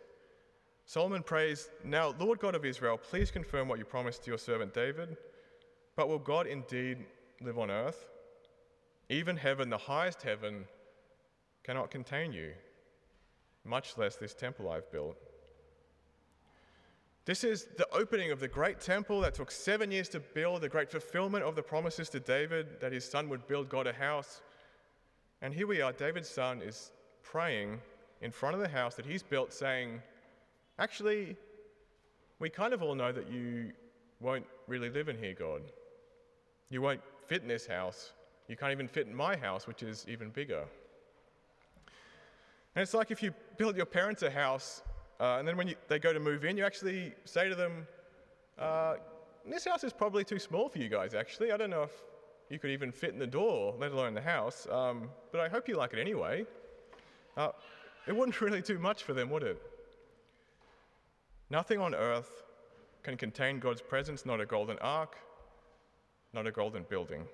Solomon 0.86 1.22
prays, 1.22 1.70
Now, 1.82 2.14
Lord 2.18 2.38
God 2.38 2.54
of 2.54 2.64
Israel, 2.64 2.98
please 2.98 3.30
confirm 3.30 3.68
what 3.68 3.78
you 3.78 3.84
promised 3.84 4.24
to 4.24 4.30
your 4.30 4.38
servant 4.38 4.74
David. 4.74 5.16
But 5.96 6.08
will 6.08 6.18
God 6.18 6.46
indeed 6.46 6.98
live 7.40 7.58
on 7.58 7.70
earth? 7.70 8.06
Even 9.08 9.36
heaven, 9.36 9.70
the 9.70 9.78
highest 9.78 10.22
heaven, 10.22 10.64
cannot 11.62 11.90
contain 11.90 12.32
you, 12.32 12.52
much 13.64 13.96
less 13.96 14.16
this 14.16 14.34
temple 14.34 14.70
I've 14.70 14.90
built. 14.92 15.16
This 17.26 17.42
is 17.42 17.68
the 17.78 17.88
opening 17.90 18.30
of 18.32 18.40
the 18.40 18.48
great 18.48 18.80
temple 18.80 19.20
that 19.22 19.34
took 19.34 19.50
seven 19.50 19.90
years 19.90 20.10
to 20.10 20.20
build, 20.20 20.60
the 20.60 20.68
great 20.68 20.90
fulfillment 20.90 21.42
of 21.42 21.56
the 21.56 21.62
promises 21.62 22.10
to 22.10 22.20
David 22.20 22.80
that 22.80 22.92
his 22.92 23.08
son 23.08 23.30
would 23.30 23.46
build 23.46 23.70
God 23.70 23.86
a 23.86 23.94
house. 23.94 24.42
And 25.40 25.54
here 25.54 25.66
we 25.66 25.80
are, 25.80 25.92
David's 25.92 26.28
son 26.28 26.60
is 26.60 26.92
praying 27.22 27.80
in 28.20 28.30
front 28.30 28.54
of 28.54 28.60
the 28.60 28.68
house 28.68 28.94
that 28.96 29.06
he's 29.06 29.22
built, 29.22 29.54
saying, 29.54 30.02
Actually, 30.78 31.36
we 32.40 32.50
kind 32.50 32.74
of 32.74 32.82
all 32.82 32.94
know 32.94 33.10
that 33.10 33.30
you 33.30 33.72
won't 34.20 34.44
really 34.66 34.90
live 34.90 35.08
in 35.08 35.16
here, 35.16 35.34
God. 35.34 35.62
You 36.68 36.82
won't 36.82 37.00
fit 37.26 37.40
in 37.40 37.48
this 37.48 37.66
house. 37.66 38.12
You 38.48 38.56
can't 38.56 38.72
even 38.72 38.88
fit 38.88 39.06
in 39.06 39.14
my 39.14 39.34
house, 39.34 39.66
which 39.66 39.82
is 39.82 40.04
even 40.08 40.28
bigger. 40.28 40.64
And 42.74 42.82
it's 42.82 42.92
like 42.92 43.10
if 43.10 43.22
you 43.22 43.32
build 43.56 43.76
your 43.76 43.86
parents 43.86 44.22
a 44.22 44.30
house 44.30 44.82
uh, 45.20 45.36
and 45.38 45.46
then 45.46 45.56
when 45.56 45.68
you, 45.68 45.74
they 45.88 45.98
go 45.98 46.12
to 46.12 46.20
move 46.20 46.44
in, 46.44 46.56
you 46.56 46.64
actually 46.64 47.12
say 47.24 47.48
to 47.48 47.54
them, 47.54 47.86
uh, 48.58 48.94
This 49.46 49.64
house 49.64 49.84
is 49.84 49.92
probably 49.92 50.24
too 50.24 50.38
small 50.38 50.68
for 50.68 50.78
you 50.78 50.88
guys, 50.88 51.14
actually. 51.14 51.52
I 51.52 51.56
don't 51.56 51.70
know 51.70 51.82
if 51.82 52.02
you 52.50 52.58
could 52.58 52.70
even 52.70 52.92
fit 52.92 53.10
in 53.10 53.18
the 53.18 53.26
door, 53.26 53.74
let 53.78 53.92
alone 53.92 54.14
the 54.14 54.20
house, 54.20 54.66
um, 54.70 55.08
but 55.32 55.40
I 55.40 55.48
hope 55.48 55.68
you 55.68 55.76
like 55.76 55.92
it 55.92 55.98
anyway. 55.98 56.44
Uh, 57.36 57.50
it 58.06 58.14
wouldn't 58.14 58.40
really 58.40 58.60
do 58.60 58.78
much 58.78 59.02
for 59.02 59.14
them, 59.14 59.30
would 59.30 59.42
it? 59.42 59.60
Nothing 61.50 61.80
on 61.80 61.94
earth 61.94 62.42
can 63.02 63.16
contain 63.16 63.60
God's 63.60 63.82
presence, 63.82 64.26
not 64.26 64.40
a 64.40 64.46
golden 64.46 64.78
ark, 64.78 65.16
not 66.32 66.46
a 66.46 66.50
golden 66.50 66.84
building. 66.84 67.24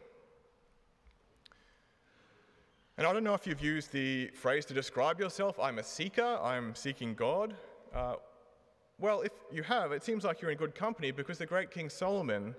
And 3.00 3.06
I 3.06 3.14
don't 3.14 3.24
know 3.24 3.32
if 3.32 3.46
you've 3.46 3.62
used 3.62 3.92
the 3.92 4.26
phrase 4.34 4.66
to 4.66 4.74
describe 4.74 5.18
yourself 5.18 5.58
I'm 5.58 5.78
a 5.78 5.82
seeker, 5.82 6.38
I'm 6.42 6.74
seeking 6.74 7.14
God. 7.14 7.54
Uh, 7.94 8.16
well, 8.98 9.22
if 9.22 9.32
you 9.50 9.62
have, 9.62 9.92
it 9.92 10.04
seems 10.04 10.22
like 10.22 10.42
you're 10.42 10.50
in 10.50 10.58
good 10.58 10.74
company 10.74 11.10
because 11.10 11.38
the 11.38 11.46
great 11.46 11.70
King 11.70 11.88
Solomon 11.88 12.54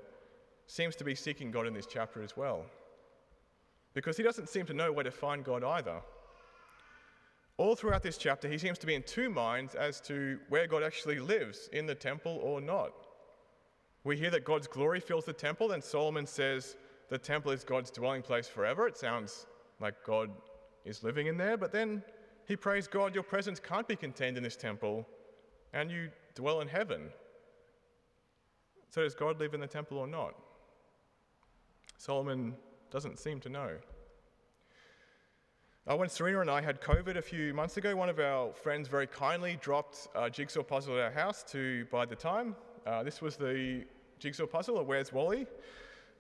seems 0.66 0.96
to 0.96 1.04
be 1.04 1.14
seeking 1.14 1.52
God 1.52 1.68
in 1.68 1.76
this 1.76 1.86
chapter 1.86 2.24
as 2.24 2.36
well. 2.36 2.66
Because 3.94 4.18
he 4.18 4.24
doesn't 4.24 4.50
seem 4.50 4.66
to 4.66 4.74
know 4.74 4.92
where 4.92 5.04
to 5.04 5.12
find 5.12 5.44
God 5.44 5.64
either. 5.64 6.02
All 7.58 7.76
throughout 7.76 8.02
this 8.02 8.18
chapter, 8.18 8.50
he 8.50 8.58
seems 8.58 8.80
to 8.80 8.88
be 8.88 8.96
in 8.96 9.04
two 9.04 9.30
minds 9.30 9.76
as 9.76 10.02
to 10.02 10.40
where 10.50 10.66
God 10.66 10.82
actually 10.82 11.20
lives, 11.20 11.70
in 11.72 11.86
the 11.86 11.94
temple 11.94 12.40
or 12.42 12.60
not. 12.60 12.94
We 14.04 14.18
hear 14.18 14.32
that 14.32 14.44
God's 14.44 14.66
glory 14.66 15.02
fills 15.02 15.26
the 15.26 15.34
temple, 15.34 15.74
and 15.74 15.84
Solomon 15.84 16.26
says 16.26 16.78
the 17.10 17.20
temple 17.20 17.52
is 17.52 17.64
God's 17.64 17.92
dwelling 17.92 18.24
place 18.24 18.48
forever. 18.48 18.88
It 18.88 18.98
sounds 18.98 19.46
like 19.82 19.96
God 20.06 20.30
is 20.86 21.04
living 21.04 21.28
in 21.28 21.38
there, 21.38 21.58
but 21.58 21.72
then 21.72 22.04
he 22.48 22.56
prays, 22.56 22.88
God, 22.88 23.14
your 23.14 23.24
presence 23.24 23.60
can't 23.60 23.88
be 23.88 23.96
contained 23.96 24.38
in 24.38 24.44
this 24.44 24.56
temple 24.56 25.08
and 25.74 25.90
you 25.90 26.10
dwell 26.36 26.62
in 26.62 26.68
heaven. 26.68 27.10
So, 28.90 29.04
does 29.04 29.16
God 29.16 29.40
live 29.40 29.54
in 29.54 29.62
the 29.62 29.68
temple 29.68 29.98
or 29.98 30.08
not? 30.08 30.34
Solomon 31.98 32.56
doesn't 32.90 33.20
seem 33.20 33.40
to 33.42 33.50
know. 33.50 33.78
Uh, 35.88 35.96
when 35.96 36.10
Serena 36.10 36.42
and 36.42 36.52
I 36.52 36.62
had 36.62 36.82
COVID 36.82 37.16
a 37.16 37.22
few 37.22 37.54
months 37.54 37.78
ago, 37.78 37.96
one 37.96 38.10
of 38.10 38.20
our 38.20 38.54
friends 38.54 38.88
very 38.88 39.08
kindly 39.08 39.58
dropped 39.62 40.08
a 40.14 40.30
jigsaw 40.30 40.62
puzzle 40.62 40.98
at 40.98 41.04
our 41.04 41.12
house 41.12 41.44
to 41.52 41.86
buy 41.86 42.06
the 42.06 42.16
time. 42.16 42.56
Uh, 42.86 43.02
this 43.02 43.22
was 43.22 43.36
the 43.36 43.86
jigsaw 44.20 44.46
puzzle 44.46 44.78
of 44.78 44.88
Where's 44.88 45.12
Wally? 45.12 45.48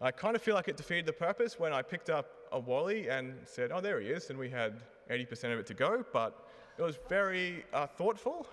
I 0.03 0.10
kind 0.10 0.36
of 0.36 0.41
feel 0.41 0.55
like 0.55 0.67
it 0.67 0.77
defeated 0.77 1.05
the 1.05 1.13
purpose 1.13 1.60
when 1.60 1.74
I 1.74 1.84
picked 1.84 2.10
up 2.10 2.31
a 2.51 2.60
Wally 2.60 3.08
and 3.08 3.36
said, 3.46 3.72
Oh, 3.72 3.79
there 3.79 4.01
he 4.01 4.08
is, 4.08 4.31
and 4.31 4.39
we 4.39 4.50
had 4.50 4.81
80% 5.12 5.53
of 5.53 5.60
it 5.60 5.67
to 5.67 5.75
go, 5.75 6.03
but 6.12 6.50
it 6.79 6.81
was 6.81 6.98
very 7.08 7.63
uh, 7.72 7.86
thoughtful. 7.86 8.48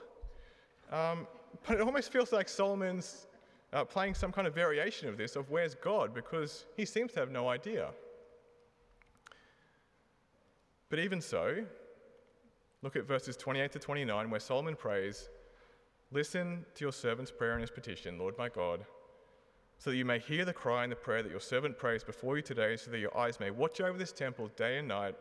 Um, 0.93 1.27
but 1.67 1.77
it 1.77 1.81
almost 1.81 2.13
feels 2.13 2.33
like 2.33 2.51
Solomon's 2.51 3.27
uh, 3.73 3.85
playing 3.85 4.15
some 4.15 4.31
kind 4.31 4.47
of 4.47 4.55
variation 4.55 5.09
of 5.09 5.17
this 5.17 5.37
of 5.37 5.51
where's 5.51 5.75
God 5.75 6.13
because 6.13 6.67
he 6.77 6.85
seems 6.85 7.13
to 7.13 7.21
have 7.21 7.31
no 7.31 7.49
idea. 7.49 7.89
But 10.91 10.99
even 10.99 11.21
so, 11.23 11.65
look 12.83 12.95
at 12.97 13.07
verses 13.07 13.37
28 13.37 13.73
to 13.73 13.79
29 13.79 14.31
where 14.31 14.41
Solomon 14.41 14.77
prays, 14.77 15.31
Listen 16.11 16.65
to 16.75 16.85
your 16.85 16.93
servant's 16.93 17.31
prayer 17.31 17.53
and 17.53 17.61
his 17.61 17.71
petition, 17.71 18.19
Lord 18.19 18.37
my 18.39 18.49
God, 18.49 18.87
so 19.79 19.91
that 19.91 19.97
you 19.97 20.05
may 20.05 20.19
hear 20.19 20.45
the 20.45 20.53
cry 20.53 20.83
and 20.83 20.93
the 20.93 20.97
prayer 20.97 21.23
that 21.23 21.31
your 21.31 21.41
servant 21.41 21.79
prays 21.79 22.03
before 22.03 22.37
you 22.37 22.43
today, 22.43 22.77
so 22.77 22.91
that 22.91 22.99
your 22.99 23.17
eyes 23.17 23.39
may 23.39 23.51
watch 23.51 23.81
over 23.81 23.97
this 23.97 24.13
temple 24.13 24.51
day 24.57 24.79
and 24.79 24.89
night 24.89 25.15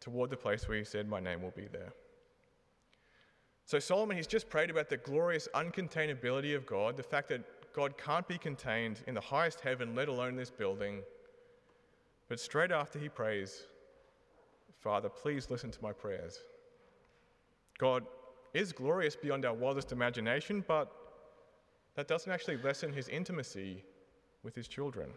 toward 0.00 0.30
the 0.30 0.36
place 0.36 0.68
where 0.68 0.76
you 0.76 0.84
said, 0.84 1.08
My 1.08 1.20
name 1.20 1.42
will 1.42 1.52
be 1.52 1.68
there. 1.70 1.92
So, 3.64 3.78
Solomon, 3.78 4.16
he's 4.16 4.26
just 4.26 4.48
prayed 4.48 4.70
about 4.70 4.88
the 4.88 4.96
glorious 4.96 5.46
uncontainability 5.54 6.56
of 6.56 6.66
God, 6.66 6.96
the 6.96 7.02
fact 7.02 7.28
that 7.28 7.42
God 7.74 7.96
can't 7.98 8.26
be 8.26 8.38
contained 8.38 9.02
in 9.06 9.14
the 9.14 9.20
highest 9.20 9.60
heaven, 9.60 9.94
let 9.94 10.08
alone 10.08 10.36
this 10.36 10.50
building. 10.50 11.00
But 12.28 12.40
straight 12.40 12.72
after 12.72 12.98
he 12.98 13.08
prays, 13.08 13.64
Father, 14.80 15.08
please 15.08 15.50
listen 15.50 15.70
to 15.70 15.82
my 15.82 15.92
prayers. 15.92 16.40
God 17.78 18.04
is 18.54 18.72
glorious 18.72 19.14
beyond 19.14 19.44
our 19.44 19.54
wildest 19.54 19.92
imagination, 19.92 20.64
but 20.66 20.90
that 21.98 22.06
doesn't 22.06 22.30
actually 22.30 22.56
lessen 22.58 22.92
his 22.92 23.08
intimacy 23.08 23.82
with 24.44 24.54
his 24.54 24.68
children. 24.68 25.10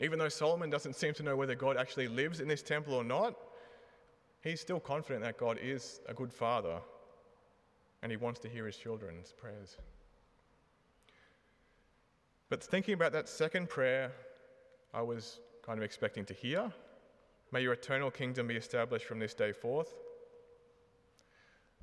Even 0.00 0.18
though 0.18 0.28
Solomon 0.28 0.70
doesn't 0.70 0.96
seem 0.96 1.14
to 1.14 1.22
know 1.22 1.36
whether 1.36 1.54
God 1.54 1.76
actually 1.76 2.08
lives 2.08 2.40
in 2.40 2.48
this 2.48 2.62
temple 2.62 2.94
or 2.94 3.04
not, 3.04 3.36
he's 4.42 4.60
still 4.60 4.80
confident 4.80 5.22
that 5.22 5.38
God 5.38 5.56
is 5.62 6.00
a 6.08 6.14
good 6.14 6.32
father 6.32 6.80
and 8.02 8.10
he 8.10 8.16
wants 8.16 8.40
to 8.40 8.48
hear 8.48 8.66
his 8.66 8.76
children's 8.76 9.30
prayers. 9.30 9.76
But 12.48 12.60
thinking 12.60 12.94
about 12.94 13.12
that 13.12 13.28
second 13.28 13.68
prayer, 13.68 14.10
I 14.92 15.02
was 15.02 15.38
kind 15.64 15.78
of 15.78 15.84
expecting 15.84 16.24
to 16.24 16.34
hear 16.34 16.72
May 17.52 17.62
your 17.62 17.74
eternal 17.74 18.10
kingdom 18.10 18.48
be 18.48 18.56
established 18.56 19.06
from 19.06 19.20
this 19.20 19.34
day 19.34 19.52
forth. 19.52 19.94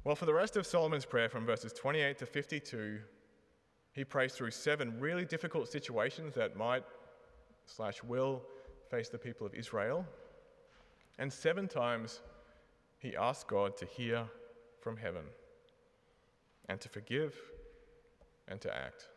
Well, 0.03 0.15
for 0.15 0.25
the 0.25 0.33
rest 0.33 0.57
of 0.57 0.67
Solomon's 0.67 1.05
prayer 1.05 1.29
from 1.29 1.45
verses 1.45 1.71
28 1.71 2.17
to 2.17 2.25
52, 2.25 2.99
he 3.97 4.05
prays 4.05 4.33
through 4.33 4.51
seven 4.51 4.99
really 4.99 5.25
difficult 5.25 5.67
situations 5.67 6.35
that 6.35 6.55
might 6.55 6.83
slash 7.65 8.03
will 8.03 8.41
face 8.89 9.09
the 9.09 9.17
people 9.17 9.45
of 9.45 9.53
Israel. 9.53 10.05
And 11.19 11.31
seven 11.31 11.67
times 11.67 12.21
he 12.99 13.15
asks 13.15 13.43
God 13.43 13.75
to 13.77 13.85
hear 13.85 14.25
from 14.81 14.97
heaven 14.97 15.23
and 16.69 16.79
to 16.81 16.89
forgive 16.89 17.35
and 18.47 18.61
to 18.61 18.75
act. 18.75 19.07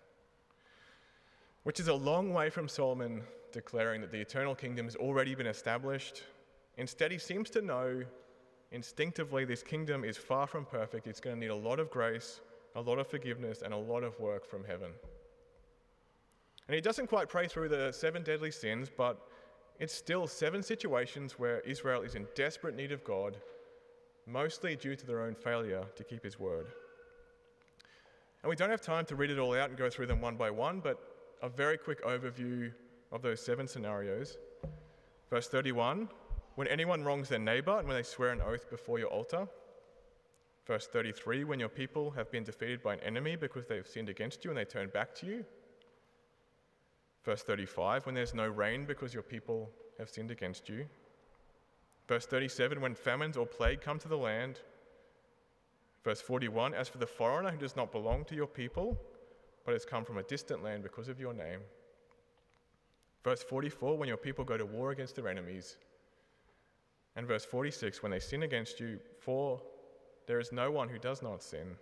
Which 1.65 1.79
is 1.79 1.89
a 1.89 1.95
long 1.95 2.33
way 2.33 2.51
from 2.51 2.69
Solomon 2.69 3.23
declaring 3.53 4.01
that 4.01 4.13
the 4.13 4.21
eternal 4.21 4.55
kingdom 4.55 4.87
has 4.87 4.97
already 4.97 5.35
been 5.35 5.47
established. 5.47 6.25
Instead, 6.77 7.13
he 7.13 7.19
seems 7.19 7.51
to 7.51 7.61
know 7.61 8.03
instinctively 8.73 9.45
this 9.45 9.63
kingdom 9.63 10.05
is 10.05 10.17
far 10.17 10.47
from 10.47 10.65
perfect. 10.65 11.07
It's 11.07 11.21
going 11.21 11.37
to 11.37 11.41
need 11.41 11.51
a 11.51 11.55
lot 11.55 11.81
of 11.81 11.91
grace, 11.91 12.41
a 12.77 12.81
lot 12.81 12.99
of 12.99 13.07
forgiveness, 13.07 13.63
and 13.63 13.75
a 13.75 13.77
lot 13.77 14.03
of 14.03 14.19
work 14.21 14.47
from 14.47 14.65
heaven. 14.65 14.91
And 16.69 16.75
he 16.75 16.81
doesn't 16.81 17.09
quite 17.09 17.29
pray 17.29 17.49
through 17.49 17.69
the 17.69 17.93
seven 17.93 18.23
deadly 18.23 18.51
sins, 18.51 18.89
but 18.97 19.21
it's 19.81 19.95
still 19.95 20.27
seven 20.27 20.63
situations 20.63 21.39
where 21.39 21.61
Israel 21.61 22.03
is 22.03 22.15
in 22.15 22.27
desperate 22.35 22.77
need 22.77 22.93
of 22.93 23.03
God, 23.03 23.39
mostly 24.27 24.77
due 24.77 24.95
to 24.95 25.07
their 25.07 25.23
own 25.23 25.35
failure 25.35 25.85
to 25.97 26.05
keep 26.05 26.23
his 26.23 26.39
word. 26.39 26.67
And 28.43 28.51
we 28.51 28.57
don't 28.57 28.71
have 28.71 28.81
time 28.81 29.05
to 29.07 29.17
read 29.17 29.31
it 29.31 29.39
all 29.39 29.55
out 29.55 29.69
and 29.69 29.79
go 29.79 29.91
through 29.91 30.07
them 30.07 30.21
one 30.21 30.37
by 30.37 30.51
one, 30.51 30.81
but 30.81 30.99
a 31.43 31.49
very 31.49 31.77
quick 31.77 32.05
overview 32.05 32.73
of 33.11 33.23
those 33.23 33.41
seven 33.41 33.67
scenarios. 33.67 34.39
Verse 35.29 35.49
31 35.49 36.09
when 36.57 36.69
anyone 36.69 37.03
wrongs 37.03 37.29
their 37.29 37.39
neighbor 37.39 37.79
and 37.79 37.89
when 37.89 37.97
they 37.97 38.03
swear 38.03 38.31
an 38.31 38.41
oath 38.43 38.69
before 38.69 38.99
your 38.99 39.09
altar. 39.09 39.49
Verse 40.71 40.87
33 40.87 41.43
when 41.43 41.59
your 41.59 41.69
people 41.69 42.13
have 42.13 42.31
been 42.31 42.45
defeated 42.45 42.81
by 42.81 42.95
an 42.95 43.01
enemy 43.01 43.35
because 43.35 43.67
they've 43.67 43.89
sinned 43.89 44.09
against 44.09 44.45
you 44.45 44.53
and 44.53 44.57
they 44.57 44.65
turn 44.65 44.89
back 44.89 45.13
to 45.17 45.27
you. 45.27 45.45
Verse 47.25 47.43
35 47.43 48.07
when 48.07 48.15
there's 48.15 48.35
no 48.35 48.47
rain 48.47 48.85
because 48.85 49.13
your 49.13 49.25
people 49.25 49.69
have 49.99 50.09
sinned 50.09 50.31
against 50.31 50.69
you. 50.69 50.87
Verse 52.07 52.25
37 52.25 52.81
when 52.81 52.95
famines 52.95 53.37
or 53.37 53.47
plague 53.47 53.81
come 53.81 53.99
to 53.99 54.07
the 54.07 54.17
land. 54.17 54.61
Verse 56.05 56.21
41 56.21 56.73
As 56.73 56.89
for 56.89 56.99
the 56.99 57.05
foreigner 57.05 57.51
who 57.51 57.59
does 57.59 57.75
not 57.75 57.91
belong 57.91 58.25
to 58.27 58.37
your 58.37 58.47
people, 58.47 58.97
but 59.67 59.73
has 59.73 59.85
come 59.85 60.05
from 60.05 60.19
a 60.19 60.23
distant 60.23 60.63
land 60.63 60.85
because 60.85 61.09
of 61.09 61.19
your 61.19 61.35
name. 61.35 61.59
Verse 63.25 63.43
44 63.43 63.99
When 63.99 64.07
your 64.07 64.17
people 64.17 64.45
go 64.45 64.57
to 64.57 64.67
war 64.67 64.93
against 64.93 65.17
their 65.17 65.27
enemies. 65.27 65.79
And 67.17 67.27
verse 67.27 67.45
46 67.45 68.05
When 68.05 68.13
they 68.13 68.21
sin 68.21 68.45
against 68.45 68.79
you, 68.79 69.01
for 69.19 69.61
there 70.31 70.41
is 70.41 70.53
no 70.53 70.71
one 70.71 70.89
who 70.89 70.99
does 70.99 71.23
not 71.23 71.43
sin, 71.43 71.77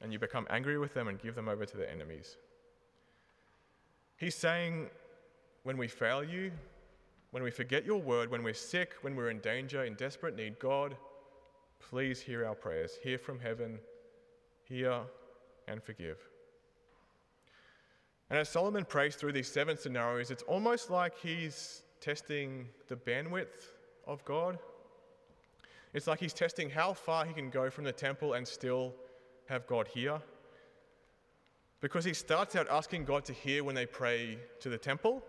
and 0.00 0.12
you 0.12 0.18
become 0.18 0.46
angry 0.48 0.78
with 0.78 0.94
them 0.94 1.08
and 1.08 1.20
give 1.20 1.34
them 1.34 1.48
over 1.48 1.66
to 1.66 1.76
their 1.76 1.90
enemies. 1.90 2.36
He's 4.16 4.34
saying, 4.34 4.88
when 5.64 5.76
we 5.76 5.88
fail 5.88 6.22
you, 6.22 6.52
when 7.32 7.42
we 7.42 7.50
forget 7.50 7.84
your 7.84 8.00
word, 8.00 8.30
when 8.30 8.42
we're 8.42 8.54
sick, 8.54 8.94
when 9.02 9.16
we're 9.16 9.30
in 9.30 9.40
danger, 9.40 9.84
in 9.84 9.94
desperate 9.94 10.36
need, 10.36 10.58
God, 10.58 10.96
Please 11.90 12.20
hear 12.20 12.46
our 12.46 12.54
prayers. 12.54 12.98
Hear 13.02 13.18
from 13.18 13.38
heaven, 13.38 13.78
hear 14.64 15.00
and 15.68 15.82
forgive. 15.82 16.18
And 18.30 18.38
as 18.38 18.48
Solomon 18.48 18.84
prays 18.84 19.16
through 19.16 19.32
these 19.32 19.48
seven 19.48 19.76
scenarios, 19.76 20.30
it's 20.30 20.44
almost 20.44 20.90
like 20.90 21.18
he's 21.18 21.82
testing 22.00 22.66
the 22.88 22.96
bandwidth 22.96 23.72
of 24.06 24.24
God. 24.24 24.58
It's 25.92 26.06
like 26.06 26.20
he's 26.20 26.32
testing 26.32 26.70
how 26.70 26.94
far 26.94 27.26
he 27.26 27.34
can 27.34 27.50
go 27.50 27.68
from 27.70 27.84
the 27.84 27.92
temple 27.92 28.32
and 28.32 28.46
still 28.46 28.94
have 29.48 29.66
God 29.66 29.88
hear. 29.88 30.20
Because 31.80 32.04
he 32.04 32.14
starts 32.14 32.56
out 32.56 32.68
asking 32.70 33.04
God 33.04 33.24
to 33.26 33.32
hear 33.32 33.64
when 33.64 33.74
they 33.74 33.86
pray 33.86 34.38
to 34.60 34.68
the 34.68 34.78
temple, 34.78 35.22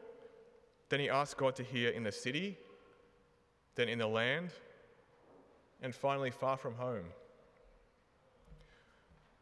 then 0.89 0.99
he 0.99 1.09
asks 1.09 1.33
God 1.33 1.55
to 1.55 1.63
hear 1.63 1.89
in 1.89 2.03
the 2.03 2.11
city, 2.11 2.57
then 3.75 3.89
in 3.89 3.99
the 3.99 4.07
land, 4.07 4.51
and 5.81 5.93
finally 5.93 6.31
far 6.31 6.55
from 6.55 6.75
home. 6.75 7.05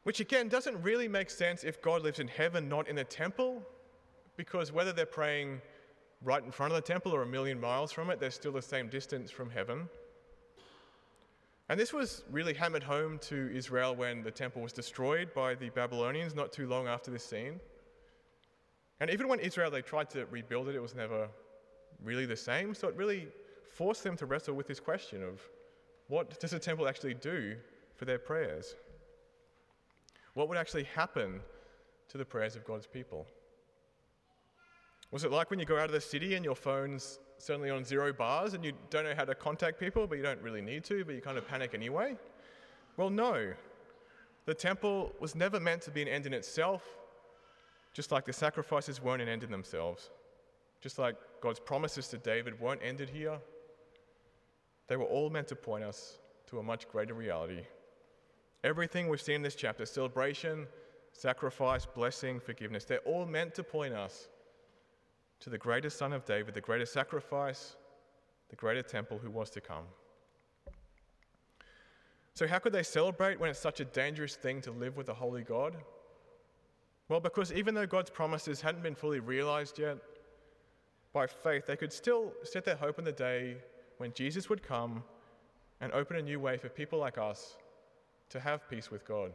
Which 0.04 0.20
again 0.20 0.48
doesn't 0.48 0.82
really 0.82 1.08
make 1.08 1.30
sense 1.30 1.64
if 1.64 1.82
God 1.82 2.02
lives 2.02 2.20
in 2.20 2.28
heaven, 2.28 2.68
not 2.68 2.88
in 2.88 2.96
the 2.96 3.04
temple, 3.04 3.62
because 4.38 4.72
whether 4.72 4.92
they're 4.92 5.06
praying 5.06 5.62
right 6.24 6.44
in 6.44 6.52
front 6.52 6.72
of 6.72 6.76
the 6.76 6.88
temple 6.88 7.14
or 7.14 7.22
a 7.22 7.28
million 7.28 7.60
miles 7.60 7.92
from 7.92 8.10
it, 8.10 8.20
they're 8.20 8.32
still 8.32 8.54
the 8.54 8.62
same 8.62 8.88
distance 8.88 9.30
from 9.30 9.50
heaven. 9.50 9.88
And 11.72 11.80
this 11.80 11.94
was 11.94 12.26
really 12.30 12.54
hammered 12.54 12.84
home 12.84 13.18
to 13.30 13.50
Israel 13.56 13.96
when 13.96 14.24
the 14.24 14.30
temple 14.30 14.62
was 14.62 14.74
destroyed 14.74 15.34
by 15.34 15.56
the 15.56 15.70
Babylonians 15.70 16.36
not 16.36 16.52
too 16.52 16.68
long 16.68 16.90
after 16.90 17.10
this 17.12 17.24
scene. 17.24 17.62
And 19.00 19.10
even 19.10 19.30
when 19.30 19.40
Israel 19.40 19.72
they 19.72 19.82
tried 19.82 20.10
to 20.10 20.26
rebuild 20.26 20.68
it, 20.68 20.76
it 20.76 20.82
was 20.82 20.96
never 20.96 21.30
really 22.04 22.26
the 22.26 22.36
same. 22.36 22.74
So 22.74 22.90
it 22.90 22.96
really 22.98 23.30
forced 23.74 24.04
them 24.04 24.18
to 24.18 24.26
wrestle 24.26 24.54
with 24.54 24.68
this 24.68 24.82
question 24.82 25.24
of 25.24 25.40
what 26.10 26.42
does 26.42 26.52
the 26.52 26.60
temple 26.60 26.90
actually 26.90 27.14
do 27.14 27.56
for 27.96 28.04
their 28.04 28.20
prayers? 28.20 28.76
What 30.34 30.50
would 30.50 30.58
actually 30.58 30.84
happen 30.84 31.40
to 32.10 32.18
the 32.18 32.26
prayers 32.26 32.58
of 32.58 32.66
God's 32.66 32.86
people? 32.86 33.28
Was 35.12 35.24
it 35.24 35.32
like 35.32 35.50
when 35.50 35.60
you 35.60 35.66
go 35.66 35.78
out 35.78 35.86
of 35.86 35.94
the 35.94 36.02
city 36.02 36.36
and 36.36 36.44
your 36.44 36.56
phone's 36.56 37.20
suddenly 37.42 37.70
on 37.70 37.84
zero 37.84 38.14
bars 38.14 38.54
and 38.54 38.64
you 38.64 38.74
don't 38.90 39.04
know 39.04 39.16
how 39.16 39.26
to 39.26 39.36
contact 39.36 39.80
people, 39.80 40.08
but 40.08 40.18
you 40.18 40.24
don't 40.24 40.42
really 40.42 40.62
need 40.62 40.84
to, 40.86 41.04
but 41.04 41.16
you 41.16 41.22
kind 41.22 41.38
of 41.38 41.48
panic 41.48 41.74
anyway? 41.74 42.16
Well, 42.98 43.10
no. 43.10 43.54
The 44.46 44.54
temple 44.54 45.14
was 45.20 45.36
never 45.36 45.60
meant 45.60 45.82
to 45.84 45.92
be 45.92 46.02
an 46.02 46.08
end 46.08 46.26
in 46.26 46.34
itself, 46.34 46.84
just 47.94 48.12
like 48.12 48.26
the 48.26 48.34
sacrifices 48.34 49.02
weren't 49.02 49.22
an 49.22 49.28
end 49.28 49.44
in 49.44 49.52
themselves. 49.52 50.10
Just 50.82 50.98
like 50.98 51.16
God's 51.42 51.60
promises 51.60 52.08
to 52.10 52.18
David 52.18 52.60
weren't 52.60 52.82
ended 52.84 53.10
here, 53.10 53.40
they 54.88 54.96
were 54.96 55.06
all 55.06 55.30
meant 55.30 55.48
to 55.50 55.56
point 55.56 55.84
us 55.84 56.18
to 56.48 56.60
a 56.60 56.64
much 56.64 56.88
greater 56.90 57.14
reality. 57.14 57.62
Everything 58.64 59.08
we've 59.08 59.22
seen 59.22 59.36
in 59.36 59.42
this 59.42 59.56
chapter 59.56 59.86
celebration, 59.86 60.68
sacrifice, 61.14 61.86
blessing, 61.86 62.40
forgiveness 62.40 62.86
they're 62.86 63.00
all 63.00 63.26
meant 63.26 63.54
to 63.56 63.64
point 63.64 63.94
us 63.94 64.28
to 65.42 65.50
the 65.50 65.58
greatest 65.58 65.98
Son 65.98 66.14
of 66.14 66.26
David, 66.26 66.54
the 66.54 66.62
greatest 66.62 66.94
sacrifice, 66.94 67.76
the 68.50 68.56
greater 68.56 68.82
temple 68.82 69.20
who 69.22 69.30
was 69.30 69.50
to 69.52 69.62
come. 69.62 69.86
So, 72.34 72.48
how 72.48 72.60
could 72.60 72.74
they 72.74 72.84
celebrate 72.84 73.40
when 73.40 73.50
it's 73.50 73.60
such 73.60 73.80
a 73.80 73.86
dangerous 73.86 74.36
thing 74.36 74.62
to 74.62 74.72
live 74.72 74.96
with 74.96 75.10
a 75.10 75.14
holy 75.14 75.44
God? 75.44 75.76
Well, 77.10 77.20
because 77.20 77.52
even 77.52 77.76
though 77.76 77.86
God's 77.86 78.10
promises 78.10 78.62
hadn't 78.62 78.84
been 78.84 78.96
fully 78.96 79.20
realized 79.20 79.78
yet, 79.78 79.98
by 81.12 81.28
faith, 81.28 81.66
they 81.68 81.76
could 81.76 81.92
still 81.92 82.32
set 82.44 82.64
their 82.64 82.78
hope 82.78 83.00
in 83.00 83.04
the 83.04 83.12
day 83.12 83.58
when 83.98 84.14
Jesus 84.14 84.50
would 84.50 84.64
come 84.64 85.04
and 85.82 85.92
open 85.92 86.16
a 86.16 86.22
new 86.22 86.40
way 86.40 86.58
for 86.58 86.70
people 86.70 87.00
like 87.00 87.18
us 87.18 87.58
to 88.30 88.40
have 88.40 88.70
peace 88.70 88.90
with 88.90 89.06
God. 89.06 89.34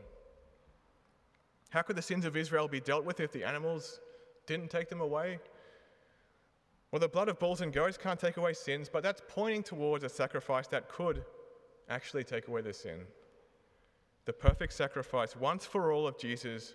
How 1.70 1.82
could 1.82 1.96
the 1.96 2.02
sins 2.02 2.24
of 2.24 2.36
Israel 2.36 2.66
be 2.66 2.80
dealt 2.80 3.04
with 3.04 3.20
if 3.20 3.30
the 3.30 3.44
animals 3.44 4.00
didn't 4.46 4.70
take 4.70 4.88
them 4.88 5.00
away? 5.02 5.38
Well, 6.90 7.00
the 7.00 7.08
blood 7.08 7.28
of 7.28 7.38
bulls 7.38 7.60
and 7.60 7.72
goats 7.72 7.98
can't 7.98 8.18
take 8.18 8.36
away 8.36 8.52
sins, 8.52 8.88
but 8.92 9.02
that's 9.02 9.20
pointing 9.28 9.62
towards 9.62 10.04
a 10.04 10.08
sacrifice 10.08 10.68
that 10.68 10.88
could 10.88 11.24
actually 11.88 12.24
take 12.24 12.48
away 12.48 12.62
the 12.62 12.72
sin. 12.72 13.00
The 14.24 14.32
perfect 14.32 14.72
sacrifice, 14.72 15.36
once 15.36 15.64
for 15.64 15.92
all, 15.92 16.06
of 16.06 16.18
Jesus 16.18 16.74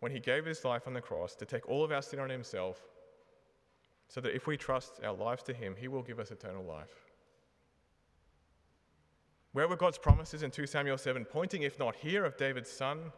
when 0.00 0.10
he 0.10 0.18
gave 0.18 0.46
his 0.46 0.64
life 0.64 0.86
on 0.86 0.94
the 0.94 1.00
cross 1.00 1.34
to 1.36 1.44
take 1.44 1.68
all 1.68 1.84
of 1.84 1.92
our 1.92 2.02
sin 2.02 2.18
on 2.18 2.30
himself, 2.30 2.80
so 4.08 4.20
that 4.20 4.34
if 4.34 4.46
we 4.46 4.56
trust 4.56 5.00
our 5.04 5.14
lives 5.14 5.42
to 5.44 5.52
him, 5.52 5.76
he 5.78 5.88
will 5.88 6.02
give 6.02 6.18
us 6.18 6.30
eternal 6.30 6.64
life. 6.64 7.10
Where 9.52 9.68
were 9.68 9.76
God's 9.76 9.98
promises 9.98 10.42
in 10.42 10.50
2 10.50 10.66
Samuel 10.66 10.96
7 10.96 11.24
pointing, 11.24 11.62
if 11.62 11.78
not 11.78 11.96
here, 11.96 12.24
of 12.24 12.36
David's 12.36 12.70
son 12.70 13.12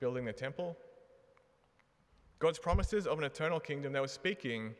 building 0.00 0.24
the 0.24 0.32
temple? 0.32 0.76
God's 2.38 2.58
promises 2.58 3.06
of 3.06 3.18
an 3.18 3.24
eternal 3.24 3.58
kingdom, 3.58 3.92
they 3.92 4.00
were 4.00 4.06
speaking 4.06 4.74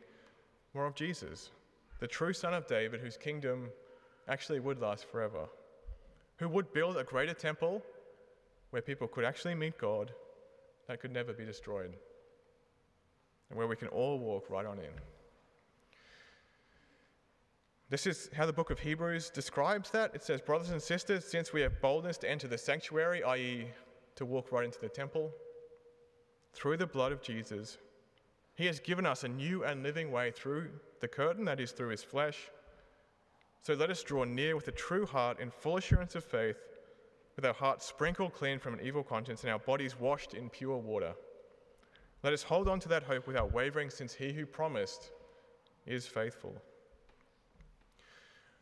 more 0.73 0.85
of 0.85 0.95
Jesus, 0.95 1.51
the 1.99 2.07
true 2.07 2.33
son 2.33 2.53
of 2.53 2.67
David, 2.67 3.01
whose 3.01 3.17
kingdom 3.17 3.69
actually 4.27 4.59
would 4.59 4.79
last 4.79 5.05
forever, 5.05 5.47
who 6.37 6.47
would 6.49 6.71
build 6.73 6.97
a 6.97 7.03
greater 7.03 7.33
temple 7.33 7.81
where 8.69 8.81
people 8.81 9.07
could 9.07 9.25
actually 9.25 9.55
meet 9.55 9.77
God 9.77 10.11
that 10.87 10.99
could 10.99 11.11
never 11.11 11.33
be 11.33 11.45
destroyed, 11.45 11.95
and 13.49 13.57
where 13.57 13.67
we 13.67 13.75
can 13.75 13.87
all 13.89 14.19
walk 14.19 14.49
right 14.49 14.65
on 14.65 14.79
in. 14.79 14.91
This 17.89 18.05
is 18.05 18.29
how 18.35 18.45
the 18.45 18.53
book 18.53 18.69
of 18.69 18.79
Hebrews 18.79 19.31
describes 19.31 19.89
that. 19.91 20.13
It 20.13 20.23
says, 20.23 20.41
Brothers 20.41 20.69
and 20.69 20.81
sisters, 20.81 21.25
since 21.25 21.51
we 21.51 21.61
have 21.61 21.81
boldness 21.81 22.19
to 22.19 22.29
enter 22.29 22.47
the 22.47 22.57
sanctuary, 22.57 23.23
i.e., 23.23 23.67
to 24.15 24.25
walk 24.25 24.51
right 24.51 24.65
into 24.65 24.79
the 24.79 24.89
temple, 24.89 25.31
through 26.53 26.77
the 26.77 26.85
blood 26.85 27.11
of 27.11 27.21
Jesus, 27.21 27.79
he 28.59 28.65
has 28.65 28.81
given 28.81 29.05
us 29.05 29.23
a 29.23 29.27
new 29.29 29.63
and 29.63 29.83
living 29.83 30.11
way 30.11 30.31
through 30.31 30.67
the 30.99 31.07
curtain, 31.07 31.45
that 31.45 31.61
is, 31.61 31.71
through 31.71 31.87
his 31.87 32.03
flesh. 32.03 32.49
So 33.61 33.73
let 33.73 33.89
us 33.89 34.03
draw 34.03 34.25
near 34.25 34.53
with 34.57 34.67
a 34.67 34.73
true 34.73 35.05
heart 35.05 35.39
in 35.39 35.49
full 35.49 35.77
assurance 35.77 36.13
of 36.15 36.25
faith, 36.25 36.57
with 37.37 37.45
our 37.45 37.53
hearts 37.53 37.85
sprinkled 37.85 38.33
clean 38.33 38.59
from 38.59 38.73
an 38.73 38.81
evil 38.83 39.01
conscience 39.01 39.43
and 39.43 39.53
our 39.53 39.59
bodies 39.59 39.97
washed 39.97 40.33
in 40.33 40.49
pure 40.49 40.75
water. 40.75 41.13
Let 42.21 42.33
us 42.33 42.43
hold 42.43 42.67
on 42.67 42.81
to 42.81 42.89
that 42.89 43.03
hope 43.03 43.27
without 43.27 43.53
wavering, 43.53 43.89
since 43.89 44.13
he 44.13 44.33
who 44.33 44.45
promised 44.45 45.11
is 45.87 46.05
faithful. 46.05 46.53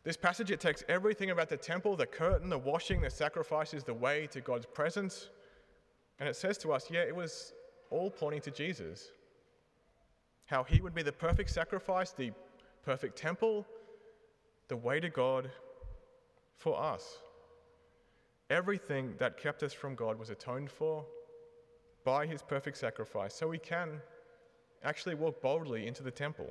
This 0.04 0.16
passage, 0.16 0.52
it 0.52 0.60
takes 0.60 0.84
everything 0.88 1.32
about 1.32 1.48
the 1.48 1.56
temple, 1.56 1.96
the 1.96 2.06
curtain, 2.06 2.50
the 2.50 2.56
washing, 2.56 3.00
the 3.00 3.10
sacrifices, 3.10 3.82
the 3.82 3.94
way 3.94 4.28
to 4.30 4.40
God's 4.40 4.66
presence, 4.66 5.30
and 6.20 6.28
it 6.28 6.36
says 6.36 6.56
to 6.58 6.72
us, 6.72 6.88
yeah, 6.88 7.00
it 7.00 7.16
was 7.16 7.52
all 7.90 8.12
pointing 8.12 8.42
to 8.42 8.52
Jesus. 8.52 9.10
How 10.48 10.64
he 10.64 10.80
would 10.80 10.94
be 10.94 11.02
the 11.02 11.12
perfect 11.12 11.50
sacrifice, 11.50 12.10
the 12.12 12.32
perfect 12.82 13.16
temple, 13.16 13.66
the 14.68 14.76
way 14.76 14.98
to 14.98 15.08
God 15.08 15.50
for 16.56 16.80
us. 16.80 17.18
Everything 18.50 19.14
that 19.18 19.36
kept 19.36 19.62
us 19.62 19.74
from 19.74 19.94
God 19.94 20.18
was 20.18 20.30
atoned 20.30 20.70
for 20.70 21.04
by 22.02 22.26
his 22.26 22.42
perfect 22.42 22.78
sacrifice, 22.78 23.34
so 23.34 23.46
we 23.46 23.58
can 23.58 24.00
actually 24.82 25.14
walk 25.14 25.42
boldly 25.42 25.86
into 25.86 26.02
the 26.02 26.10
temple 26.10 26.48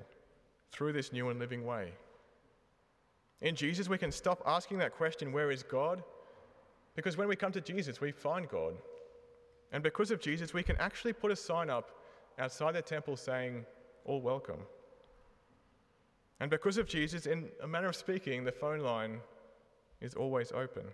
through 0.72 0.94
this 0.94 1.12
new 1.12 1.30
and 1.30 1.40
living 1.40 1.66
way. 1.66 1.92
In 3.42 3.56
Jesus, 3.56 3.90
we 3.90 3.98
can 3.98 4.12
stop 4.12 4.44
asking 4.46 4.78
that 4.78 4.96
question, 4.96 5.32
Where 5.32 5.50
is 5.50 5.64
God? 5.64 6.04
Because 6.96 7.18
when 7.18 7.28
we 7.28 7.36
come 7.36 7.52
to 7.52 7.62
Jesus, 7.62 8.00
we 8.00 8.12
find 8.12 8.48
God. 8.48 8.76
And 9.72 9.84
because 9.84 10.12
of 10.12 10.20
Jesus, 10.20 10.54
we 10.54 10.64
can 10.64 10.78
actually 10.78 11.14
put 11.14 11.32
a 11.32 11.36
sign 11.36 11.70
up 11.70 11.92
outside 12.40 12.76
the 12.76 12.82
temple 12.82 13.16
saying, 13.16 13.66
All 14.08 14.22
welcome. 14.22 14.62
And 16.40 16.50
because 16.50 16.78
of 16.78 16.88
Jesus, 16.88 17.26
in 17.26 17.50
a 17.62 17.68
manner 17.68 17.90
of 17.90 17.96
speaking, 17.96 18.44
the 18.46 18.52
phone 18.52 18.80
line 18.80 19.20
is 20.02 20.14
always 20.14 20.52
open. 20.52 20.86